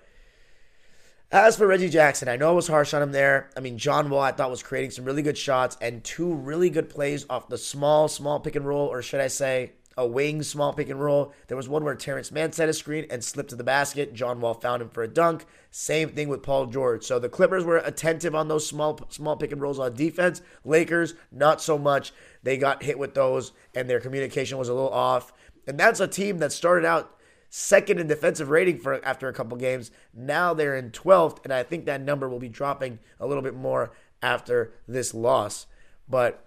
as 1.32 1.58
for 1.58 1.68
Reggie 1.68 1.90
Jackson, 1.90 2.28
I 2.28 2.38
know 2.38 2.54
it 2.54 2.56
was 2.56 2.68
harsh 2.68 2.94
on 2.94 3.02
him 3.02 3.12
there. 3.12 3.50
I 3.56 3.60
mean, 3.60 3.78
John 3.78 4.10
Wall, 4.10 4.22
I 4.22 4.32
thought, 4.32 4.50
was 4.50 4.64
creating 4.64 4.92
some 4.92 5.06
really 5.06 5.22
good 5.22 5.38
shots 5.38 5.78
and 5.82 6.04
two 6.04 6.34
really 6.34 6.70
good 6.70 6.90
plays 6.90 7.26
off 7.30 7.50
the 7.50 7.58
small, 7.58 8.08
small 8.08 8.40
pick 8.40 8.56
and 8.56 8.66
roll, 8.66 8.88
or 8.88 9.02
should 9.02 9.22
I 9.22 9.28
say, 9.28 9.74
a 10.00 10.08
wing 10.08 10.42
small 10.42 10.72
pick 10.72 10.88
and 10.88 11.02
roll. 11.02 11.34
There 11.48 11.58
was 11.58 11.68
one 11.68 11.84
where 11.84 11.94
Terrence 11.94 12.32
Mann 12.32 12.54
set 12.54 12.70
a 12.70 12.74
screen 12.74 13.06
and 13.10 13.22
slipped 13.22 13.50
to 13.50 13.58
the 13.58 13.66
basket. 13.66 14.14
John 14.14 14.40
Wall 14.40 14.54
found 14.54 14.82
him 14.82 14.90
for 14.90 15.04
a 15.04 15.10
dunk. 15.10 15.46
Same 15.72 16.10
thing 16.10 16.30
with 16.30 16.42
Paul 16.42 16.68
George. 16.68 17.04
So 17.04 17.20
the 17.20 17.28
Clippers 17.28 17.66
were 17.66 17.78
attentive 17.78 18.34
on 18.34 18.48
those 18.48 18.66
small 18.66 18.98
small 19.10 19.36
pick 19.36 19.52
and 19.52 19.62
rolls 19.62 19.78
on 19.78 19.94
defense. 19.96 20.42
Lakers 20.64 21.16
not 21.34 21.62
so 21.62 21.78
much. 21.78 22.14
They 22.44 22.58
got 22.58 22.84
hit 22.84 22.98
with 22.98 23.14
those 23.14 23.52
and 23.76 23.90
their 23.90 24.00
communication 24.00 24.58
was 24.58 24.70
a 24.70 24.74
little 24.74 24.90
off. 24.90 25.34
And 25.68 25.78
that's 25.78 26.00
a 26.00 26.08
team 26.08 26.38
that 26.38 26.54
started 26.54 26.86
out 26.86 27.19
second 27.50 28.00
in 28.00 28.08
defensive 28.08 28.50
rating 28.50 28.80
for 28.80 29.04
after 29.06 29.28
a 29.28 29.34
couple 29.34 29.58
games. 29.58 29.92
Now 30.14 30.54
they're 30.54 30.78
in 30.78 30.92
12th 30.92 31.44
and 31.44 31.54
I 31.54 31.64
think 31.64 31.86
that 31.86 32.02
number 32.02 32.30
will 32.30 32.40
be 32.40 32.50
dropping 32.50 33.00
a 33.20 33.28
little 33.28 33.44
bit 33.44 33.56
more 33.56 33.92
after 34.22 34.74
this 34.88 35.14
loss. 35.14 35.66
But 36.08 36.46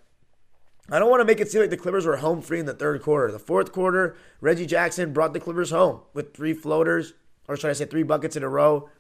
I 0.91 0.99
don't 0.99 1.11
want 1.11 1.21
to 1.21 1.25
make 1.25 1.41
it 1.41 1.51
seem 1.51 1.61
like 1.61 1.71
the 1.71 1.77
Clippers 1.77 2.07
were 2.07 2.17
home 2.17 2.43
free 2.43 2.61
in 2.61 2.67
the 2.67 2.75
third 2.75 3.03
quarter. 3.03 3.31
The 3.31 3.39
fourth 3.39 3.73
quarter, 3.73 4.17
Reggie 4.41 4.67
Jackson 4.67 5.13
brought 5.13 5.33
the 5.33 5.41
Clippers 5.41 5.71
home 5.71 6.01
with 6.13 6.35
three 6.35 6.55
floaters, 6.55 7.15
or 7.49 7.57
should 7.57 7.71
I 7.71 7.75
say 7.75 7.85
three 7.85 8.03
buckets 8.03 8.37
in 8.37 8.43
a 8.43 8.49
row, 8.49 8.91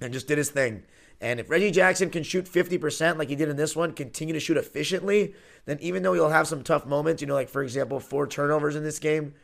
and 0.00 0.12
just 0.12 0.28
did 0.28 0.38
his 0.38 0.50
thing. 0.50 0.84
And 1.20 1.40
if 1.40 1.50
Reggie 1.50 1.72
Jackson 1.72 2.10
can 2.10 2.22
shoot 2.22 2.44
50% 2.44 3.18
like 3.18 3.28
he 3.28 3.34
did 3.34 3.48
in 3.48 3.56
this 3.56 3.74
one, 3.74 3.92
continue 3.92 4.34
to 4.34 4.40
shoot 4.40 4.56
efficiently, 4.56 5.34
then 5.64 5.78
even 5.80 6.02
though 6.02 6.12
he'll 6.12 6.28
have 6.28 6.46
some 6.46 6.62
tough 6.62 6.86
moments, 6.86 7.20
you 7.20 7.26
know, 7.26 7.34
like 7.34 7.48
for 7.48 7.62
example, 7.62 7.98
four 7.98 8.26
turnovers 8.26 8.76
in 8.76 8.84
this 8.84 9.00
game, 9.00 9.34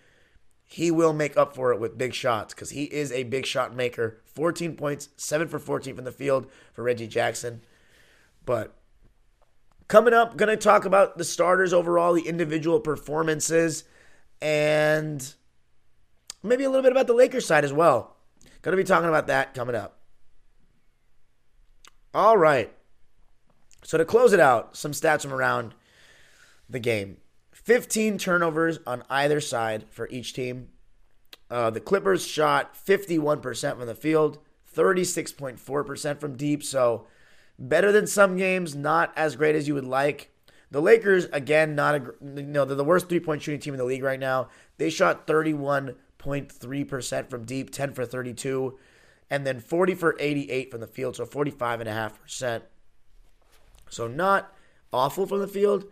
he 0.66 0.90
will 0.90 1.12
make 1.12 1.36
up 1.36 1.54
for 1.54 1.72
it 1.72 1.80
with 1.80 1.98
big 1.98 2.14
shots 2.14 2.54
because 2.54 2.70
he 2.70 2.84
is 2.84 3.12
a 3.12 3.24
big 3.24 3.46
shot 3.46 3.74
maker. 3.74 4.20
14 4.24 4.76
points, 4.76 5.10
7 5.16 5.48
for 5.48 5.58
14 5.58 5.94
from 5.94 6.04
the 6.04 6.12
field 6.12 6.50
for 6.72 6.82
Reggie 6.82 7.06
Jackson. 7.06 7.62
But 8.44 8.76
Coming 9.86 10.14
up, 10.14 10.36
going 10.36 10.48
to 10.48 10.56
talk 10.56 10.86
about 10.86 11.18
the 11.18 11.24
starters 11.24 11.72
overall, 11.72 12.14
the 12.14 12.26
individual 12.26 12.80
performances, 12.80 13.84
and 14.40 15.34
maybe 16.42 16.64
a 16.64 16.70
little 16.70 16.82
bit 16.82 16.92
about 16.92 17.06
the 17.06 17.14
Lakers 17.14 17.46
side 17.46 17.64
as 17.64 17.72
well. 17.72 18.16
Going 18.62 18.76
to 18.76 18.82
be 18.82 18.86
talking 18.86 19.08
about 19.08 19.26
that 19.26 19.52
coming 19.52 19.76
up. 19.76 19.98
All 22.14 22.38
right. 22.38 22.72
So 23.82 23.98
to 23.98 24.06
close 24.06 24.32
it 24.32 24.40
out, 24.40 24.74
some 24.74 24.92
stats 24.92 25.22
from 25.22 25.34
around 25.34 25.74
the 26.70 26.78
game 26.78 27.18
15 27.64 28.18
turnovers 28.18 28.78
on 28.86 29.02
either 29.08 29.40
side 29.40 29.86
for 29.90 30.06
each 30.10 30.34
team. 30.34 30.68
Uh, 31.50 31.70
the 31.70 31.80
Clippers 31.80 32.26
shot 32.26 32.74
51% 32.74 33.78
from 33.78 33.86
the 33.86 33.94
field, 33.94 34.38
36.4% 34.74 36.20
from 36.20 36.36
deep. 36.36 36.62
So 36.62 37.06
better 37.58 37.90
than 37.90 38.06
some 38.06 38.36
games, 38.36 38.74
not 38.74 39.14
as 39.16 39.36
great 39.36 39.56
as 39.56 39.66
you 39.66 39.72
would 39.74 39.84
like. 39.84 40.30
The 40.70 40.82
Lakers, 40.82 41.24
again, 41.26 41.74
not 41.74 41.94
a 41.94 42.14
you 42.20 42.42
know 42.42 42.64
they're 42.64 42.76
the 42.76 42.84
worst 42.84 43.08
three 43.08 43.20
point 43.20 43.42
shooting 43.42 43.60
team 43.60 43.74
in 43.74 43.78
the 43.78 43.84
league 43.84 44.02
right 44.02 44.18
now. 44.18 44.48
They 44.76 44.90
shot 44.90 45.26
31.3% 45.26 47.30
from 47.30 47.44
deep, 47.44 47.70
10 47.70 47.92
for 47.92 48.04
32, 48.04 48.76
and 49.30 49.46
then 49.46 49.60
40 49.60 49.94
for 49.94 50.16
88 50.18 50.72
from 50.72 50.80
the 50.80 50.88
field, 50.88 51.16
so 51.16 51.26
45.5%. 51.26 52.62
So 53.88 54.08
not 54.08 54.52
awful 54.92 55.26
from 55.26 55.38
the 55.38 55.46
field. 55.46 55.84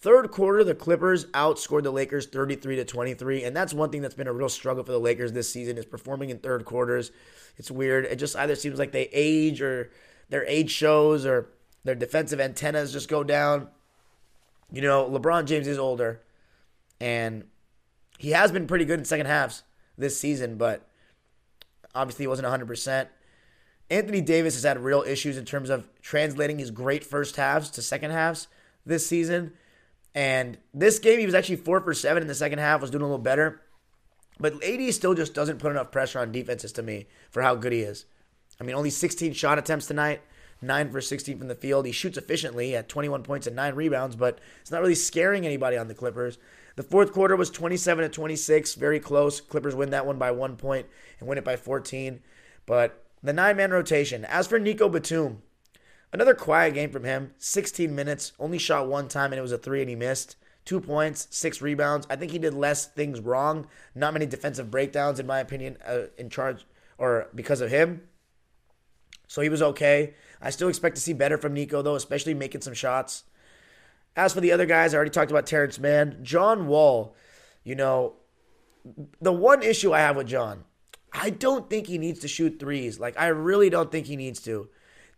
Third 0.00 0.30
quarter, 0.30 0.64
the 0.64 0.74
Clippers 0.74 1.26
outscored 1.26 1.82
the 1.82 1.90
Lakers 1.90 2.26
33 2.26 2.76
to 2.76 2.84
23, 2.86 3.44
and 3.44 3.54
that's 3.54 3.74
one 3.74 3.90
thing 3.90 4.00
that's 4.00 4.14
been 4.14 4.26
a 4.26 4.32
real 4.32 4.48
struggle 4.48 4.82
for 4.82 4.92
the 4.92 4.98
Lakers 4.98 5.32
this 5.32 5.52
season 5.52 5.76
is 5.76 5.84
performing 5.84 6.30
in 6.30 6.38
third 6.38 6.64
quarters. 6.64 7.10
It's 7.58 7.70
weird. 7.70 8.06
It 8.06 8.16
just 8.16 8.34
either 8.34 8.54
seems 8.54 8.78
like 8.78 8.92
they 8.92 9.10
age 9.12 9.60
or 9.60 9.90
their 10.30 10.46
age 10.46 10.70
shows 10.70 11.26
or 11.26 11.50
their 11.84 11.94
defensive 11.94 12.40
antennas 12.40 12.94
just 12.94 13.10
go 13.10 13.22
down. 13.22 13.68
You 14.72 14.80
know, 14.80 15.06
LeBron 15.06 15.44
James 15.44 15.66
is 15.66 15.78
older, 15.78 16.22
and 16.98 17.44
he 18.16 18.30
has 18.30 18.50
been 18.50 18.66
pretty 18.66 18.86
good 18.86 18.98
in 18.98 19.04
second 19.04 19.26
halves 19.26 19.64
this 19.98 20.18
season, 20.18 20.56
but 20.56 20.88
obviously 21.94 22.22
he 22.22 22.26
wasn't 22.26 22.48
100%. 22.48 23.08
Anthony 23.90 24.22
Davis 24.22 24.54
has 24.54 24.62
had 24.62 24.78
real 24.78 25.02
issues 25.02 25.36
in 25.36 25.44
terms 25.44 25.68
of 25.68 25.88
translating 26.00 26.58
his 26.58 26.70
great 26.70 27.04
first 27.04 27.36
halves 27.36 27.68
to 27.70 27.82
second 27.82 28.12
halves 28.12 28.48
this 28.86 29.06
season. 29.06 29.52
And 30.14 30.58
this 30.74 30.98
game, 30.98 31.20
he 31.20 31.26
was 31.26 31.34
actually 31.34 31.56
four 31.56 31.80
for 31.80 31.94
seven 31.94 32.22
in 32.22 32.28
the 32.28 32.34
second 32.34 32.58
half, 32.58 32.80
was 32.80 32.90
doing 32.90 33.02
a 33.02 33.06
little 33.06 33.18
better. 33.18 33.62
But 34.38 34.64
AD 34.64 34.92
still 34.94 35.14
just 35.14 35.34
doesn't 35.34 35.58
put 35.58 35.70
enough 35.70 35.92
pressure 35.92 36.18
on 36.18 36.32
defenses 36.32 36.72
to 36.72 36.82
me 36.82 37.06
for 37.30 37.42
how 37.42 37.54
good 37.54 37.72
he 37.72 37.80
is. 37.80 38.06
I 38.60 38.64
mean, 38.64 38.74
only 38.74 38.90
16 38.90 39.32
shot 39.34 39.58
attempts 39.58 39.86
tonight, 39.86 40.22
9 40.62 40.90
for 40.90 41.00
16 41.00 41.38
from 41.38 41.48
the 41.48 41.54
field. 41.54 41.86
He 41.86 41.92
shoots 41.92 42.18
efficiently 42.18 42.74
at 42.74 42.88
21 42.88 43.22
points 43.22 43.46
and 43.46 43.56
9 43.56 43.74
rebounds, 43.74 44.16
but 44.16 44.38
it's 44.60 44.70
not 44.70 44.80
really 44.80 44.94
scaring 44.94 45.46
anybody 45.46 45.76
on 45.76 45.88
the 45.88 45.94
Clippers. 45.94 46.38
The 46.76 46.82
fourth 46.82 47.12
quarter 47.12 47.36
was 47.36 47.50
27 47.50 48.04
to 48.04 48.08
26, 48.08 48.74
very 48.74 49.00
close. 49.00 49.40
Clippers 49.40 49.74
win 49.74 49.90
that 49.90 50.06
one 50.06 50.18
by 50.18 50.30
one 50.30 50.56
point 50.56 50.86
and 51.18 51.28
win 51.28 51.38
it 51.38 51.44
by 51.44 51.56
14. 51.56 52.20
But 52.64 53.04
the 53.22 53.32
nine 53.32 53.56
man 53.56 53.70
rotation. 53.70 54.24
As 54.24 54.46
for 54.46 54.58
Nico 54.58 54.88
Batum, 54.88 55.42
another 56.12 56.34
quiet 56.34 56.74
game 56.74 56.90
from 56.90 57.04
him. 57.04 57.32
16 57.38 57.94
minutes, 57.94 58.32
only 58.38 58.58
shot 58.58 58.88
one 58.88 59.08
time, 59.08 59.32
and 59.32 59.38
it 59.38 59.42
was 59.42 59.52
a 59.52 59.58
three, 59.58 59.80
and 59.80 59.90
he 59.90 59.96
missed. 59.96 60.36
Two 60.64 60.80
points, 60.80 61.26
six 61.30 61.62
rebounds. 61.62 62.06
I 62.10 62.16
think 62.16 62.32
he 62.32 62.38
did 62.38 62.54
less 62.54 62.86
things 62.86 63.20
wrong. 63.20 63.66
Not 63.94 64.12
many 64.12 64.26
defensive 64.26 64.70
breakdowns, 64.70 65.18
in 65.18 65.26
my 65.26 65.40
opinion, 65.40 65.78
uh, 65.86 66.06
in 66.18 66.28
charge 66.30 66.66
or 66.98 67.28
because 67.34 67.60
of 67.60 67.70
him. 67.70 68.02
So 69.26 69.40
he 69.40 69.48
was 69.48 69.62
okay. 69.62 70.14
I 70.42 70.50
still 70.50 70.68
expect 70.68 70.96
to 70.96 71.02
see 71.02 71.12
better 71.12 71.38
from 71.38 71.54
Nico, 71.54 71.82
though, 71.82 71.94
especially 71.94 72.34
making 72.34 72.60
some 72.60 72.74
shots. 72.74 73.24
As 74.16 74.34
for 74.34 74.40
the 74.40 74.52
other 74.52 74.66
guys, 74.66 74.92
I 74.92 74.96
already 74.96 75.10
talked 75.10 75.30
about 75.30 75.46
Terrence 75.46 75.78
Mann. 75.78 76.18
John 76.22 76.66
Wall, 76.66 77.14
you 77.64 77.74
know, 77.74 78.14
the 79.20 79.32
one 79.32 79.62
issue 79.62 79.94
I 79.94 80.00
have 80.00 80.16
with 80.16 80.26
John, 80.26 80.64
I 81.12 81.30
don't 81.30 81.70
think 81.70 81.86
he 81.86 81.96
needs 81.96 82.20
to 82.20 82.28
shoot 82.28 82.58
threes. 82.58 82.98
Like, 83.00 83.18
I 83.18 83.28
really 83.28 83.70
don't 83.70 83.90
think 83.90 84.06
he 84.06 84.16
needs 84.16 84.40
to. 84.42 84.68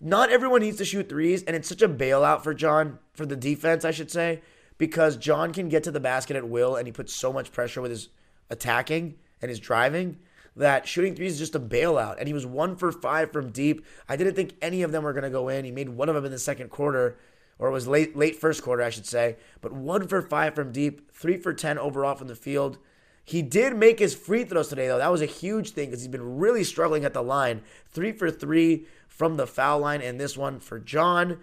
Not 0.05 0.31
everyone 0.31 0.63
needs 0.63 0.79
to 0.79 0.85
shoot 0.85 1.09
threes, 1.09 1.45
and 1.45 1.55
it's 1.55 1.69
such 1.69 1.81
a 1.81 1.89
bailout 1.89 2.43
for 2.43 2.53
John, 2.53 2.99
for 3.15 3.25
the 3.25 3.37
defense, 3.37 3.85
I 3.85 3.93
should 3.93 4.11
say, 4.11 4.43
because 4.77 5.17
John 5.17 5.53
can 5.53 5.69
get 5.69 5.85
to 5.85 5.93
the 5.93 6.01
basket 6.01 6.37
at 6.37 6.49
will, 6.49 6.75
and 6.75 6.87
he 6.89 6.93
puts 6.93 7.15
so 7.15 7.33
much 7.33 7.53
pressure 7.53 7.81
with 7.81 7.93
his 7.93 8.09
attacking 8.51 9.15
and 9.41 9.49
his 9.49 9.61
driving 9.61 10.19
that 10.57 10.87
shooting 10.87 11.15
threes 11.15 11.35
is 11.35 11.39
just 11.39 11.55
a 11.55 11.61
bailout. 11.61 12.17
And 12.19 12.27
he 12.27 12.35
was 12.35 12.47
one 12.47 12.77
for 12.77 12.93
five 12.93 13.33
from 13.33 13.51
deep. 13.51 13.85
I 14.09 14.17
didn't 14.17 14.35
think 14.35 14.55
any 14.61 14.83
of 14.83 14.93
them 14.93 15.05
were 15.05 15.13
going 15.13 15.23
to 15.25 15.31
go 15.31 15.49
in. 15.49 15.65
He 15.65 15.71
made 15.71 15.89
one 15.89 16.09
of 16.09 16.15
them 16.15 16.25
in 16.25 16.33
the 16.33 16.39
second 16.39 16.71
quarter, 16.71 17.17
or 17.59 17.69
it 17.69 17.73
was 17.73 17.89
late 17.89 18.17
late 18.17 18.37
first 18.37 18.63
quarter, 18.63 18.83
I 18.83 18.91
should 18.91 19.07
say. 19.07 19.37
But 19.61 19.73
one 19.73 20.09
for 20.09 20.21
five 20.21 20.55
from 20.55 20.73
deep, 20.73 21.13
three 21.13 21.37
for 21.37 21.53
ten 21.53 21.79
overall 21.79 22.15
from 22.15 22.29
the 22.29 22.35
field. 22.35 22.79
He 23.25 23.41
did 23.41 23.77
make 23.77 24.01
his 24.01 24.17
free 24.17 24.45
throws 24.45 24.69
today, 24.69 24.89
though. 24.89 24.99
That 24.99 25.13
was 25.13 25.23
a 25.23 25.27
huge 25.27 25.71
thing 25.71 25.91
because 25.91 26.01
he's 26.01 26.09
been 26.09 26.39
really 26.39 26.65
struggling 26.65 27.05
at 27.05 27.15
the 27.15 27.23
line. 27.23 27.63
Three 27.87 28.11
for 28.11 28.33
three 28.33 28.87
from 29.13 29.37
the 29.37 29.47
foul 29.47 29.81
line, 29.81 30.01
and 30.01 30.19
this 30.19 30.37
one 30.37 30.59
for 30.59 30.79
John. 30.79 31.39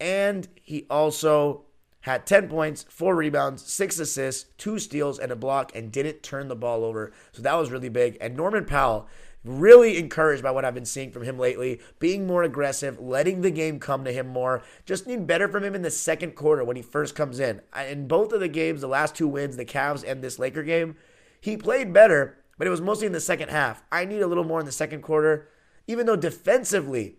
And 0.00 0.48
he 0.62 0.86
also 0.90 1.64
had 2.00 2.26
10 2.26 2.48
points, 2.48 2.84
four 2.88 3.16
rebounds, 3.16 3.64
six 3.64 3.98
assists, 3.98 4.50
two 4.58 4.78
steals, 4.78 5.18
and 5.18 5.32
a 5.32 5.36
block, 5.36 5.74
and 5.74 5.90
didn't 5.90 6.22
turn 6.22 6.48
the 6.48 6.56
ball 6.56 6.84
over. 6.84 7.12
So 7.32 7.42
that 7.42 7.54
was 7.54 7.70
really 7.70 7.88
big. 7.88 8.16
And 8.20 8.36
Norman 8.36 8.64
Powell, 8.64 9.08
really 9.44 9.96
encouraged 9.96 10.42
by 10.42 10.50
what 10.50 10.64
I've 10.64 10.74
been 10.74 10.84
seeing 10.84 11.10
from 11.10 11.22
him 11.22 11.38
lately, 11.38 11.80
being 11.98 12.26
more 12.26 12.42
aggressive, 12.42 12.98
letting 12.98 13.40
the 13.40 13.50
game 13.50 13.78
come 13.78 14.04
to 14.04 14.12
him 14.12 14.26
more. 14.26 14.62
Just 14.84 15.06
need 15.06 15.26
better 15.26 15.48
from 15.48 15.64
him 15.64 15.74
in 15.74 15.82
the 15.82 15.90
second 15.90 16.32
quarter 16.34 16.64
when 16.64 16.76
he 16.76 16.82
first 16.82 17.14
comes 17.14 17.38
in. 17.38 17.60
In 17.88 18.08
both 18.08 18.32
of 18.32 18.40
the 18.40 18.48
games, 18.48 18.80
the 18.80 18.88
last 18.88 19.14
two 19.14 19.28
wins, 19.28 19.56
the 19.56 19.64
Cavs 19.64 20.04
and 20.06 20.22
this 20.22 20.38
Laker 20.38 20.62
game, 20.62 20.96
he 21.40 21.56
played 21.56 21.92
better, 21.92 22.38
but 22.58 22.66
it 22.66 22.70
was 22.70 22.80
mostly 22.80 23.06
in 23.06 23.12
the 23.12 23.20
second 23.20 23.50
half. 23.50 23.82
I 23.92 24.04
need 24.04 24.20
a 24.20 24.26
little 24.26 24.44
more 24.44 24.60
in 24.60 24.66
the 24.66 24.72
second 24.72 25.02
quarter, 25.02 25.48
even 25.86 26.06
though 26.06 26.16
defensively, 26.16 27.16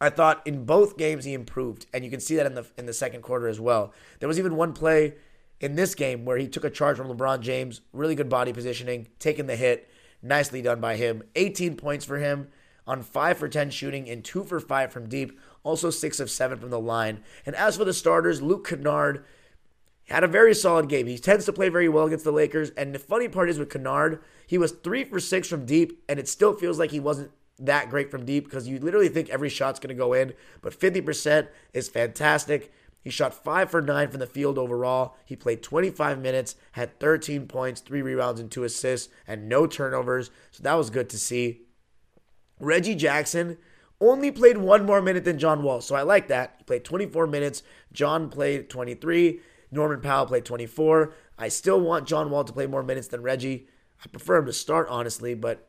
I 0.00 0.10
thought 0.10 0.46
in 0.46 0.64
both 0.64 0.98
games 0.98 1.24
he 1.24 1.34
improved, 1.34 1.86
and 1.92 2.04
you 2.04 2.10
can 2.10 2.20
see 2.20 2.36
that 2.36 2.46
in 2.46 2.54
the 2.54 2.66
in 2.76 2.86
the 2.86 2.92
second 2.92 3.22
quarter 3.22 3.48
as 3.48 3.60
well. 3.60 3.92
There 4.20 4.28
was 4.28 4.38
even 4.38 4.56
one 4.56 4.72
play 4.72 5.14
in 5.60 5.76
this 5.76 5.94
game 5.94 6.24
where 6.24 6.36
he 6.36 6.48
took 6.48 6.64
a 6.64 6.70
charge 6.70 6.96
from 6.96 7.08
LeBron 7.08 7.40
James, 7.40 7.80
really 7.92 8.14
good 8.14 8.28
body 8.28 8.52
positioning, 8.52 9.08
taking 9.18 9.46
the 9.46 9.56
hit, 9.56 9.88
nicely 10.20 10.60
done 10.60 10.80
by 10.80 10.96
him. 10.96 11.22
18 11.36 11.76
points 11.76 12.04
for 12.04 12.18
him 12.18 12.48
on 12.86 13.02
5 13.02 13.38
for 13.38 13.48
10 13.48 13.70
shooting 13.70 14.08
and 14.10 14.24
2 14.24 14.44
for 14.44 14.60
5 14.60 14.92
from 14.92 15.08
deep, 15.08 15.38
also 15.62 15.90
6 15.90 16.20
of 16.20 16.30
7 16.30 16.58
from 16.58 16.70
the 16.70 16.80
line. 16.80 17.22
And 17.46 17.56
as 17.56 17.76
for 17.76 17.84
the 17.84 17.94
starters, 17.94 18.42
Luke 18.42 18.68
Kennard 18.68 19.24
had 20.08 20.24
a 20.24 20.28
very 20.28 20.54
solid 20.54 20.88
game. 20.88 21.06
He 21.06 21.16
tends 21.16 21.46
to 21.46 21.52
play 21.52 21.70
very 21.70 21.88
well 21.88 22.06
against 22.06 22.24
the 22.24 22.32
Lakers. 22.32 22.70
And 22.70 22.94
the 22.94 22.98
funny 22.98 23.28
part 23.28 23.48
is 23.48 23.58
with 23.58 23.70
Kennard, 23.70 24.22
he 24.46 24.58
was 24.58 24.72
three 24.72 25.04
for 25.04 25.18
six 25.18 25.48
from 25.48 25.64
deep, 25.64 26.02
and 26.08 26.18
it 26.18 26.28
still 26.28 26.54
feels 26.54 26.78
like 26.78 26.90
he 26.90 27.00
wasn't 27.00 27.30
that 27.58 27.90
great 27.90 28.10
from 28.10 28.24
deep 28.24 28.44
because 28.44 28.68
you 28.68 28.78
literally 28.78 29.08
think 29.08 29.28
every 29.28 29.48
shot's 29.48 29.80
going 29.80 29.94
to 29.94 29.94
go 29.94 30.12
in. 30.12 30.34
But 30.62 30.78
50% 30.78 31.48
is 31.72 31.88
fantastic. 31.88 32.72
He 33.02 33.10
shot 33.10 33.34
five 33.34 33.70
for 33.70 33.82
nine 33.82 34.08
from 34.08 34.20
the 34.20 34.26
field 34.26 34.58
overall. 34.58 35.16
He 35.26 35.36
played 35.36 35.62
25 35.62 36.18
minutes, 36.18 36.56
had 36.72 36.98
13 36.98 37.46
points, 37.46 37.80
three 37.82 38.00
rebounds, 38.00 38.40
and 38.40 38.50
two 38.50 38.64
assists, 38.64 39.12
and 39.26 39.48
no 39.48 39.66
turnovers. 39.66 40.30
So 40.50 40.62
that 40.62 40.74
was 40.74 40.88
good 40.88 41.10
to 41.10 41.18
see. 41.18 41.60
Reggie 42.58 42.94
Jackson 42.94 43.58
only 44.00 44.30
played 44.30 44.56
one 44.56 44.86
more 44.86 45.02
minute 45.02 45.24
than 45.24 45.38
John 45.38 45.62
Wall. 45.62 45.82
So 45.82 45.94
I 45.94 46.02
like 46.02 46.28
that. 46.28 46.54
He 46.58 46.64
played 46.64 46.84
24 46.84 47.26
minutes. 47.26 47.62
John 47.92 48.30
played 48.30 48.70
23. 48.70 49.40
Norman 49.70 50.00
Powell 50.00 50.26
played 50.26 50.46
24. 50.46 51.12
I 51.38 51.48
still 51.48 51.80
want 51.80 52.08
John 52.08 52.30
Wall 52.30 52.44
to 52.44 52.52
play 52.52 52.66
more 52.66 52.82
minutes 52.82 53.08
than 53.08 53.22
Reggie. 53.22 53.68
I 54.02 54.08
prefer 54.08 54.36
him 54.36 54.46
to 54.46 54.52
start, 54.52 54.88
honestly, 54.88 55.34
but 55.34 55.68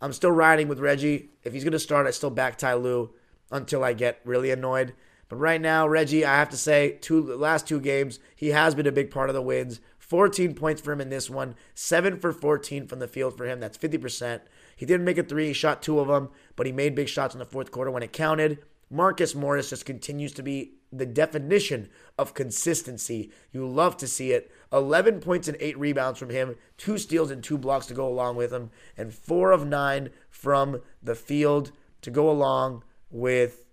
I'm 0.00 0.12
still 0.12 0.30
riding 0.30 0.68
with 0.68 0.80
Reggie. 0.80 1.30
If 1.42 1.52
he's 1.52 1.64
going 1.64 1.72
to 1.72 1.78
start, 1.78 2.06
I 2.06 2.10
still 2.10 2.30
back 2.30 2.58
Ty 2.58 2.74
Lue 2.74 3.14
until 3.50 3.84
I 3.84 3.92
get 3.92 4.20
really 4.24 4.50
annoyed. 4.50 4.94
But 5.28 5.36
right 5.36 5.60
now, 5.60 5.88
Reggie, 5.88 6.24
I 6.24 6.36
have 6.36 6.50
to 6.50 6.56
say, 6.56 6.98
two 7.00 7.22
last 7.22 7.66
two 7.66 7.80
games, 7.80 8.18
he 8.36 8.48
has 8.48 8.74
been 8.74 8.86
a 8.86 8.92
big 8.92 9.10
part 9.10 9.30
of 9.30 9.34
the 9.34 9.42
wins. 9.42 9.80
14 9.98 10.54
points 10.54 10.82
for 10.82 10.92
him 10.92 11.00
in 11.00 11.08
this 11.08 11.30
one, 11.30 11.54
7 11.74 12.20
for 12.20 12.32
14 12.32 12.86
from 12.86 12.98
the 12.98 13.08
field 13.08 13.36
for 13.36 13.46
him. 13.46 13.58
That's 13.58 13.78
50%. 13.78 14.42
He 14.76 14.84
didn't 14.84 15.06
make 15.06 15.16
a 15.16 15.22
three, 15.22 15.48
he 15.48 15.52
shot 15.54 15.82
two 15.82 15.98
of 15.98 16.08
them, 16.08 16.28
but 16.56 16.66
he 16.66 16.72
made 16.72 16.94
big 16.94 17.08
shots 17.08 17.34
in 17.34 17.38
the 17.38 17.46
fourth 17.46 17.70
quarter 17.70 17.90
when 17.90 18.02
it 18.02 18.12
counted. 18.12 18.58
Marcus 18.90 19.34
Morris 19.34 19.70
just 19.70 19.86
continues 19.86 20.32
to 20.34 20.42
be 20.42 20.74
the 20.98 21.06
definition 21.06 21.88
of 22.18 22.34
consistency. 22.34 23.30
You 23.52 23.66
love 23.66 23.96
to 23.98 24.06
see 24.06 24.32
it. 24.32 24.50
11 24.72 25.20
points 25.20 25.48
and 25.48 25.56
8 25.60 25.78
rebounds 25.78 26.18
from 26.18 26.30
him, 26.30 26.56
2 26.78 26.98
steals 26.98 27.30
and 27.30 27.42
2 27.42 27.58
blocks 27.58 27.86
to 27.86 27.94
go 27.94 28.06
along 28.06 28.36
with 28.36 28.52
him, 28.52 28.70
and 28.96 29.12
4 29.12 29.52
of 29.52 29.66
9 29.66 30.10
from 30.30 30.80
the 31.02 31.14
field 31.14 31.72
to 32.02 32.10
go 32.10 32.30
along 32.30 32.84
with 33.10 33.64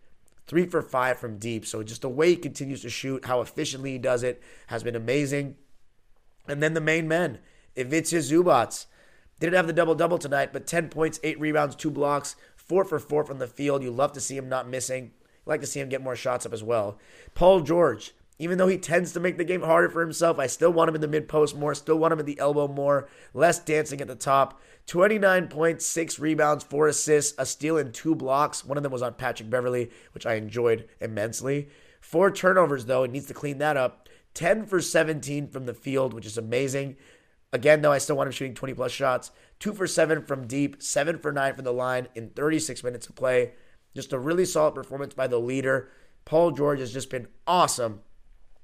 3 0.48 0.66
for 0.66 0.82
5 0.82 1.18
from 1.18 1.38
deep. 1.38 1.66
So 1.66 1.84
just 1.84 2.02
the 2.02 2.10
way 2.10 2.30
he 2.30 2.36
continues 2.36 2.82
to 2.82 2.90
shoot, 2.90 3.26
how 3.26 3.42
efficiently 3.42 3.94
he 3.94 3.98
does 3.98 4.24
it 4.24 4.42
has 4.68 4.84
been 4.84 4.96
amazing. 4.96 5.56
And 6.48 6.62
then 6.62 6.74
the 6.74 6.82
main 6.82 7.08
men, 7.08 7.40
Ivica 7.76 8.18
Zubac. 8.18 8.86
Didn't 9.40 9.56
have 9.56 9.66
the 9.66 9.74
double 9.74 9.96
double 9.96 10.20
tonight, 10.20 10.54
but 10.54 10.68
10 10.68 10.90
points, 10.90 11.20
8 11.24 11.40
rebounds, 11.40 11.76
2 11.76 11.90
blocks, 11.90 12.36
4 12.56 12.86
for 12.86 13.00
4 13.00 13.26
from 13.26 13.40
the 13.40 13.48
field. 13.48 13.82
You 13.82 13.90
love 13.90 14.12
to 14.14 14.22
see 14.22 14.38
him 14.38 14.48
not 14.48 14.70
missing 14.70 15.14
like 15.46 15.62
to 15.62 15.68
see 15.68 15.80
him 15.80 15.90
get 15.90 16.04
more 16.04 16.16
shots 16.16 16.46
up 16.46 16.54
as 16.54 16.64
well. 16.64 16.98
Paul 17.34 17.62
George, 17.62 18.14
even 18.40 18.58
though 18.58 18.68
he 18.68 18.78
tends 18.78 19.14
to 19.14 19.20
make 19.20 19.38
the 19.38 19.44
game 19.44 19.62
harder 19.62 19.90
for 19.90 20.02
himself, 20.02 20.40
I 20.40 20.48
still 20.48 20.72
want 20.72 20.90
him 20.90 20.96
in 20.96 21.02
the 21.02 21.08
mid 21.08 21.28
post 21.28 21.56
more, 21.56 21.76
still 21.76 21.98
want 21.98 22.14
him 22.14 22.20
at 22.20 22.26
the 22.26 22.40
elbow 22.40 22.68
more, 22.68 23.08
less 23.34 23.60
dancing 23.60 24.02
at 24.02 24.08
the 24.08 24.16
top. 24.16 24.60
29.6 24.88 26.20
rebounds, 26.20 26.64
four 26.64 26.88
assists, 26.88 27.36
a 27.38 27.46
steal, 27.46 27.78
and 27.78 27.94
two 27.94 28.16
blocks. 28.16 28.66
One 28.66 28.78
of 28.78 28.84
them 28.84 28.92
was 28.92 29.02
on 29.04 29.14
Patrick 29.14 29.50
Beverley, 29.50 29.92
which 30.14 30.26
I 30.26 30.34
enjoyed 30.36 30.88
immensely. 31.00 31.70
Four 32.00 32.32
turnovers, 32.32 32.86
though. 32.86 33.04
It 33.04 33.12
needs 33.12 33.28
to 33.28 33.34
clean 33.34 33.60
that 33.60 33.78
up. 33.78 34.10
10 34.34 34.66
for 34.66 34.82
17 34.82 35.48
from 35.48 35.66
the 35.66 35.74
field, 35.74 36.14
which 36.14 36.26
is 36.26 36.38
amazing. 36.38 36.98
Again, 37.54 37.82
though, 37.82 37.92
I 37.92 37.98
still 37.98 38.16
want 38.16 38.28
him 38.28 38.32
shooting 38.32 38.56
20 38.56 38.74
plus 38.74 38.92
shots. 38.92 39.32
Two 39.60 39.74
for 39.74 39.86
seven 39.86 40.26
from 40.26 40.48
deep, 40.48 40.82
seven 40.82 41.20
for 41.20 41.32
nine 41.32 41.54
from 41.54 41.66
the 41.66 41.74
line 41.74 42.08
in 42.16 42.30
36 42.30 42.84
minutes 42.84 43.08
of 43.08 43.16
play. 43.16 43.54
Just 43.96 44.14
a 44.14 44.20
really 44.20 44.46
solid 44.46 44.74
performance 44.74 45.14
by 45.14 45.28
the 45.28 45.40
leader. 45.40 45.90
Paul 46.26 46.52
George 46.52 46.80
has 46.80 46.94
just 46.94 47.10
been 47.10 47.28
awesome, 47.46 48.02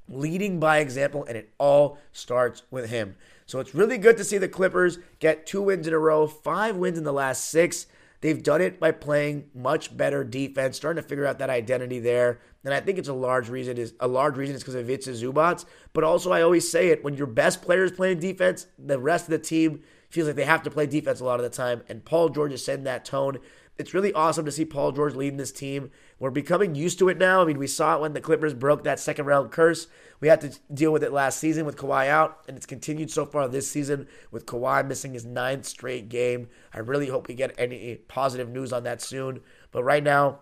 leading 0.07 0.59
by 0.59 0.79
example, 0.79 1.25
and 1.25 1.37
it 1.37 1.53
all 1.57 1.97
starts 2.11 2.63
with 2.71 2.89
him. 2.89 3.15
So 3.45 3.59
it's 3.59 3.75
really 3.75 3.97
good 3.97 4.17
to 4.17 4.23
see 4.23 4.37
the 4.37 4.47
Clippers 4.47 4.99
get 5.19 5.45
two 5.45 5.61
wins 5.61 5.87
in 5.87 5.93
a 5.93 5.99
row, 5.99 6.27
five 6.27 6.75
wins 6.75 6.97
in 6.97 7.03
the 7.03 7.13
last 7.13 7.49
six. 7.49 7.87
They've 8.19 8.41
done 8.41 8.61
it 8.61 8.79
by 8.79 8.91
playing 8.91 9.49
much 9.53 9.95
better 9.95 10.23
defense, 10.23 10.75
starting 10.75 11.01
to 11.01 11.07
figure 11.07 11.25
out 11.25 11.39
that 11.39 11.49
identity 11.49 11.99
there. 11.99 12.39
And 12.65 12.73
I 12.73 12.79
think 12.79 12.97
it's 12.97 13.07
a 13.07 13.13
large 13.13 13.47
reason 13.47 13.77
is 13.77 13.93
a 13.99 14.07
large 14.07 14.37
reason 14.37 14.55
is 14.55 14.63
because 14.63 14.75
of 14.75 14.89
Ivica 14.89 15.11
Zubac. 15.11 15.65
But 15.93 16.03
also 16.03 16.31
I 16.31 16.41
always 16.41 16.69
say 16.69 16.89
it, 16.89 17.03
when 17.03 17.15
your 17.15 17.27
best 17.27 17.61
players 17.61 17.91
playing 17.91 18.19
defense, 18.19 18.67
the 18.77 18.99
rest 18.99 19.25
of 19.25 19.31
the 19.31 19.39
team 19.39 19.83
feels 20.09 20.27
like 20.27 20.35
they 20.35 20.45
have 20.45 20.63
to 20.63 20.71
play 20.71 20.85
defense 20.85 21.19
a 21.19 21.25
lot 21.25 21.39
of 21.39 21.43
the 21.43 21.55
time. 21.55 21.83
And 21.87 22.03
Paul 22.03 22.29
George 22.29 22.53
is 22.53 22.65
setting 22.65 22.85
that 22.85 23.05
tone 23.05 23.37
it's 23.77 23.93
really 23.93 24.11
awesome 24.13 24.45
to 24.45 24.51
see 24.51 24.65
Paul 24.65 24.91
George 24.91 25.13
leading 25.13 25.37
this 25.37 25.51
team. 25.51 25.91
We're 26.19 26.31
becoming 26.31 26.73
used 26.73 26.97
to 26.99 27.09
it 27.09 27.17
now. 27.17 27.41
I 27.41 27.45
mean, 27.45 27.59
we 27.59 27.67
saw 27.67 27.95
it 27.95 28.01
when 28.01 28.13
the 28.13 28.21
Clippers 28.21 28.53
broke 28.53 28.83
that 28.83 28.99
second 28.99 29.25
round 29.25 29.51
curse. 29.51 29.87
We 30.19 30.27
had 30.27 30.41
to 30.41 30.57
deal 30.73 30.91
with 30.91 31.03
it 31.03 31.13
last 31.13 31.39
season 31.39 31.65
with 31.65 31.77
Kawhi 31.77 32.07
out, 32.07 32.39
and 32.47 32.57
it's 32.57 32.65
continued 32.65 33.11
so 33.11 33.25
far 33.25 33.47
this 33.47 33.69
season 33.69 34.07
with 34.31 34.47
Kawhi 34.47 34.87
missing 34.87 35.13
his 35.13 35.25
ninth 35.25 35.65
straight 35.65 36.09
game. 36.09 36.49
I 36.73 36.79
really 36.79 37.07
hope 37.07 37.27
we 37.27 37.35
get 37.35 37.53
any 37.57 37.95
positive 38.07 38.49
news 38.49 38.73
on 38.73 38.83
that 38.83 39.01
soon. 39.01 39.41
But 39.71 39.83
right 39.83 40.03
now, 40.03 40.39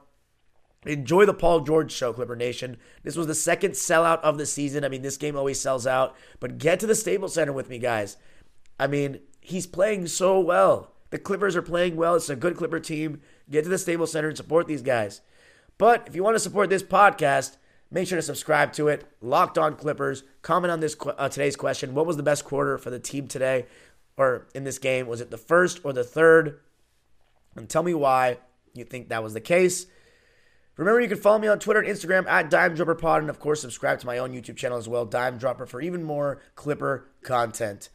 enjoy 0.85 1.25
the 1.25 1.33
Paul 1.33 1.59
George 1.59 1.91
show, 1.91 2.13
Clipper 2.13 2.37
Nation. 2.37 2.77
This 3.03 3.17
was 3.17 3.27
the 3.27 3.35
second 3.35 3.71
sellout 3.71 4.21
of 4.21 4.37
the 4.37 4.45
season. 4.45 4.85
I 4.85 4.89
mean, 4.89 5.01
this 5.01 5.17
game 5.17 5.35
always 5.35 5.59
sells 5.59 5.85
out, 5.85 6.15
but 6.39 6.57
get 6.57 6.79
to 6.79 6.87
the 6.87 6.95
Staples 6.95 7.33
Center 7.33 7.51
with 7.51 7.69
me, 7.69 7.79
guys. 7.79 8.15
I 8.79 8.87
mean, 8.87 9.19
he's 9.41 9.67
playing 9.67 10.07
so 10.07 10.39
well. 10.39 10.94
The 11.15 11.21
Clippers 11.21 11.55
are 11.55 11.61
playing 11.61 11.95
well. 11.95 12.15
It's 12.15 12.29
a 12.29 12.35
good 12.35 12.57
Clipper 12.57 12.81
team. 12.81 13.21
Get 13.49 13.63
to 13.63 13.69
the 13.69 13.77
Staples 13.77 14.11
Center 14.11 14.27
and 14.27 14.35
support 14.35 14.67
these 14.67 14.81
guys. 14.81 15.21
But 15.77 16.03
if 16.07 16.13
you 16.13 16.25
want 16.25 16.35
to 16.35 16.41
support 16.41 16.69
this 16.69 16.83
podcast, 16.83 17.55
make 17.89 18.09
sure 18.09 18.17
to 18.17 18.21
subscribe 18.21 18.73
to 18.73 18.89
it. 18.89 19.09
Locked 19.21 19.57
on 19.57 19.77
Clippers. 19.77 20.25
Comment 20.41 20.69
on 20.69 20.81
this 20.81 20.97
uh, 21.17 21.29
today's 21.29 21.55
question. 21.55 21.93
What 21.93 22.05
was 22.05 22.17
the 22.17 22.21
best 22.21 22.43
quarter 22.43 22.77
for 22.77 22.89
the 22.89 22.99
team 22.99 23.29
today 23.29 23.65
or 24.17 24.47
in 24.53 24.65
this 24.65 24.77
game? 24.77 25.07
Was 25.07 25.21
it 25.21 25.31
the 25.31 25.37
first 25.37 25.79
or 25.85 25.93
the 25.93 26.03
third? 26.03 26.59
And 27.55 27.69
tell 27.69 27.83
me 27.83 27.93
why 27.93 28.39
you 28.73 28.83
think 28.83 29.07
that 29.07 29.23
was 29.23 29.33
the 29.33 29.39
case. 29.39 29.85
Remember, 30.75 30.99
you 30.99 31.07
can 31.07 31.17
follow 31.17 31.39
me 31.39 31.47
on 31.47 31.59
Twitter 31.59 31.79
and 31.79 31.87
Instagram 31.87 32.27
at 32.27 32.49
Dime 32.49 32.75
Dropper 32.75 32.95
Pod, 32.95 33.21
and 33.21 33.29
of 33.29 33.39
course, 33.39 33.61
subscribe 33.61 33.99
to 33.99 34.05
my 34.05 34.17
own 34.17 34.33
YouTube 34.33 34.57
channel 34.57 34.77
as 34.77 34.89
well, 34.89 35.05
Dime 35.05 35.37
Dropper, 35.37 35.65
for 35.65 35.79
even 35.79 36.03
more 36.03 36.41
Clipper 36.55 37.07
content. 37.23 37.87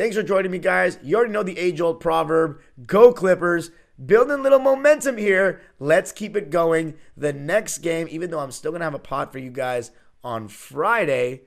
Thanks 0.00 0.16
for 0.16 0.22
joining 0.22 0.50
me, 0.50 0.58
guys. 0.58 0.98
You 1.02 1.16
already 1.16 1.30
know 1.30 1.42
the 1.42 1.58
age 1.58 1.78
old 1.78 2.00
proverb 2.00 2.58
go 2.86 3.12
Clippers. 3.12 3.70
Building 4.02 4.42
little 4.42 4.58
momentum 4.58 5.18
here. 5.18 5.60
Let's 5.78 6.10
keep 6.10 6.34
it 6.38 6.48
going. 6.48 6.94
The 7.18 7.34
next 7.34 7.80
game, 7.80 8.08
even 8.10 8.30
though 8.30 8.38
I'm 8.38 8.50
still 8.50 8.70
going 8.70 8.80
to 8.80 8.86
have 8.86 8.94
a 8.94 8.98
pod 8.98 9.30
for 9.30 9.38
you 9.38 9.50
guys 9.50 9.90
on 10.24 10.48
Friday, 10.48 11.42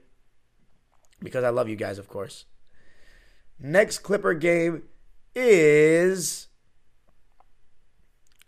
because 1.20 1.44
I 1.44 1.50
love 1.50 1.68
you 1.68 1.76
guys, 1.76 1.98
of 1.98 2.08
course. 2.08 2.46
Next 3.60 4.04
Clipper 4.04 4.36
game 4.36 4.84
is 5.34 6.50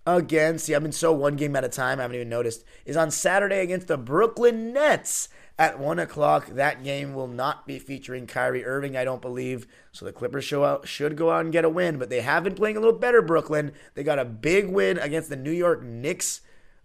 again. 0.05 0.59
See, 0.59 0.75
I've 0.75 0.83
been 0.83 0.91
so 0.91 1.13
one 1.13 1.35
game 1.35 1.55
at 1.55 1.63
a 1.63 1.67
time, 1.67 1.97
I 1.97 2.03
haven't 2.03 2.17
even 2.17 2.29
noticed. 2.29 2.63
Is 2.85 2.95
on 2.95 3.09
Saturday 3.09 3.61
against 3.61 3.87
the 3.87 3.97
Brooklyn 3.97 4.71
Nets 4.71 5.29
at 5.57 5.79
1 5.79 5.99
o'clock. 5.99 6.47
That 6.47 6.83
game 6.83 7.13
will 7.13 7.27
not 7.27 7.65
be 7.65 7.79
featuring 7.79 8.27
Kyrie 8.27 8.65
Irving, 8.65 8.97
I 8.97 9.05
don't 9.05 9.21
believe. 9.21 9.67
So 9.91 10.05
the 10.05 10.11
Clippers 10.11 10.43
show 10.43 10.63
out, 10.63 10.87
should 10.87 11.15
go 11.15 11.31
out 11.31 11.45
and 11.45 11.53
get 11.53 11.65
a 11.65 11.69
win, 11.69 11.97
but 11.97 12.09
they 12.09 12.21
have 12.21 12.43
been 12.43 12.55
playing 12.55 12.77
a 12.77 12.79
little 12.79 12.97
better, 12.97 13.21
Brooklyn. 13.21 13.71
They 13.93 14.03
got 14.03 14.19
a 14.19 14.25
big 14.25 14.67
win 14.67 14.97
against 14.97 15.29
the 15.29 15.35
New 15.35 15.51
York 15.51 15.81
Knicks 15.81 16.41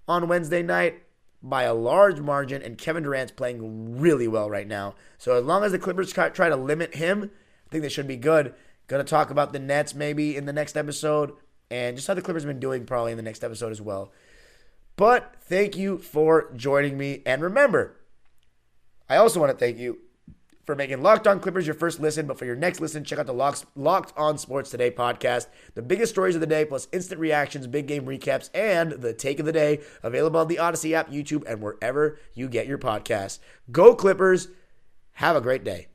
on 0.06 0.28
Wednesday 0.28 0.62
night 0.62 1.02
by 1.42 1.62
a 1.62 1.74
large 1.74 2.20
margin, 2.20 2.62
and 2.62 2.76
Kevin 2.76 3.02
Durant's 3.02 3.32
playing 3.32 3.98
really 3.98 4.28
well 4.28 4.50
right 4.50 4.68
now. 4.68 4.94
So 5.18 5.36
as 5.36 5.44
long 5.44 5.64
as 5.64 5.72
the 5.72 5.78
Clippers 5.78 6.12
try 6.12 6.28
to 6.30 6.56
limit 6.56 6.96
him, 6.96 7.30
I 7.66 7.70
think 7.70 7.82
they 7.82 7.88
should 7.88 8.08
be 8.08 8.16
good. 8.16 8.54
To 8.88 9.04
talk 9.04 9.30
about 9.30 9.52
the 9.52 9.60
Nets 9.60 9.94
maybe 9.94 10.36
in 10.36 10.46
the 10.46 10.52
next 10.52 10.76
episode, 10.76 11.32
and 11.70 11.96
just 11.96 12.08
how 12.08 12.14
the 12.14 12.22
Clippers 12.22 12.42
have 12.42 12.50
been 12.50 12.58
doing 12.58 12.84
probably 12.84 13.12
in 13.12 13.16
the 13.16 13.22
next 13.22 13.44
episode 13.44 13.70
as 13.70 13.80
well. 13.80 14.12
But 14.96 15.36
thank 15.40 15.76
you 15.76 15.96
for 15.96 16.52
joining 16.56 16.98
me, 16.98 17.22
and 17.24 17.40
remember, 17.40 17.99
I 19.10 19.16
also 19.16 19.40
want 19.40 19.50
to 19.50 19.58
thank 19.58 19.76
you 19.76 19.98
for 20.64 20.76
making 20.76 21.02
Locked 21.02 21.26
On 21.26 21.40
Clippers 21.40 21.66
your 21.66 21.74
first 21.74 21.98
listen. 21.98 22.28
But 22.28 22.38
for 22.38 22.44
your 22.44 22.54
next 22.54 22.80
listen, 22.80 23.02
check 23.02 23.18
out 23.18 23.26
the 23.26 23.34
Locked, 23.34 23.66
Locked 23.74 24.16
On 24.16 24.38
Sports 24.38 24.70
Today 24.70 24.92
podcast. 24.92 25.48
The 25.74 25.82
biggest 25.82 26.12
stories 26.12 26.36
of 26.36 26.40
the 26.40 26.46
day, 26.46 26.64
plus 26.64 26.86
instant 26.92 27.20
reactions, 27.20 27.66
big 27.66 27.88
game 27.88 28.06
recaps, 28.06 28.50
and 28.54 28.92
the 28.92 29.12
take 29.12 29.40
of 29.40 29.46
the 29.46 29.52
day. 29.52 29.80
Available 30.04 30.38
on 30.38 30.46
the 30.46 30.60
Odyssey 30.60 30.94
app, 30.94 31.10
YouTube, 31.10 31.42
and 31.48 31.60
wherever 31.60 32.20
you 32.34 32.48
get 32.48 32.68
your 32.68 32.78
podcasts. 32.78 33.40
Go 33.72 33.96
Clippers. 33.96 34.46
Have 35.14 35.34
a 35.34 35.40
great 35.40 35.64
day. 35.64 35.88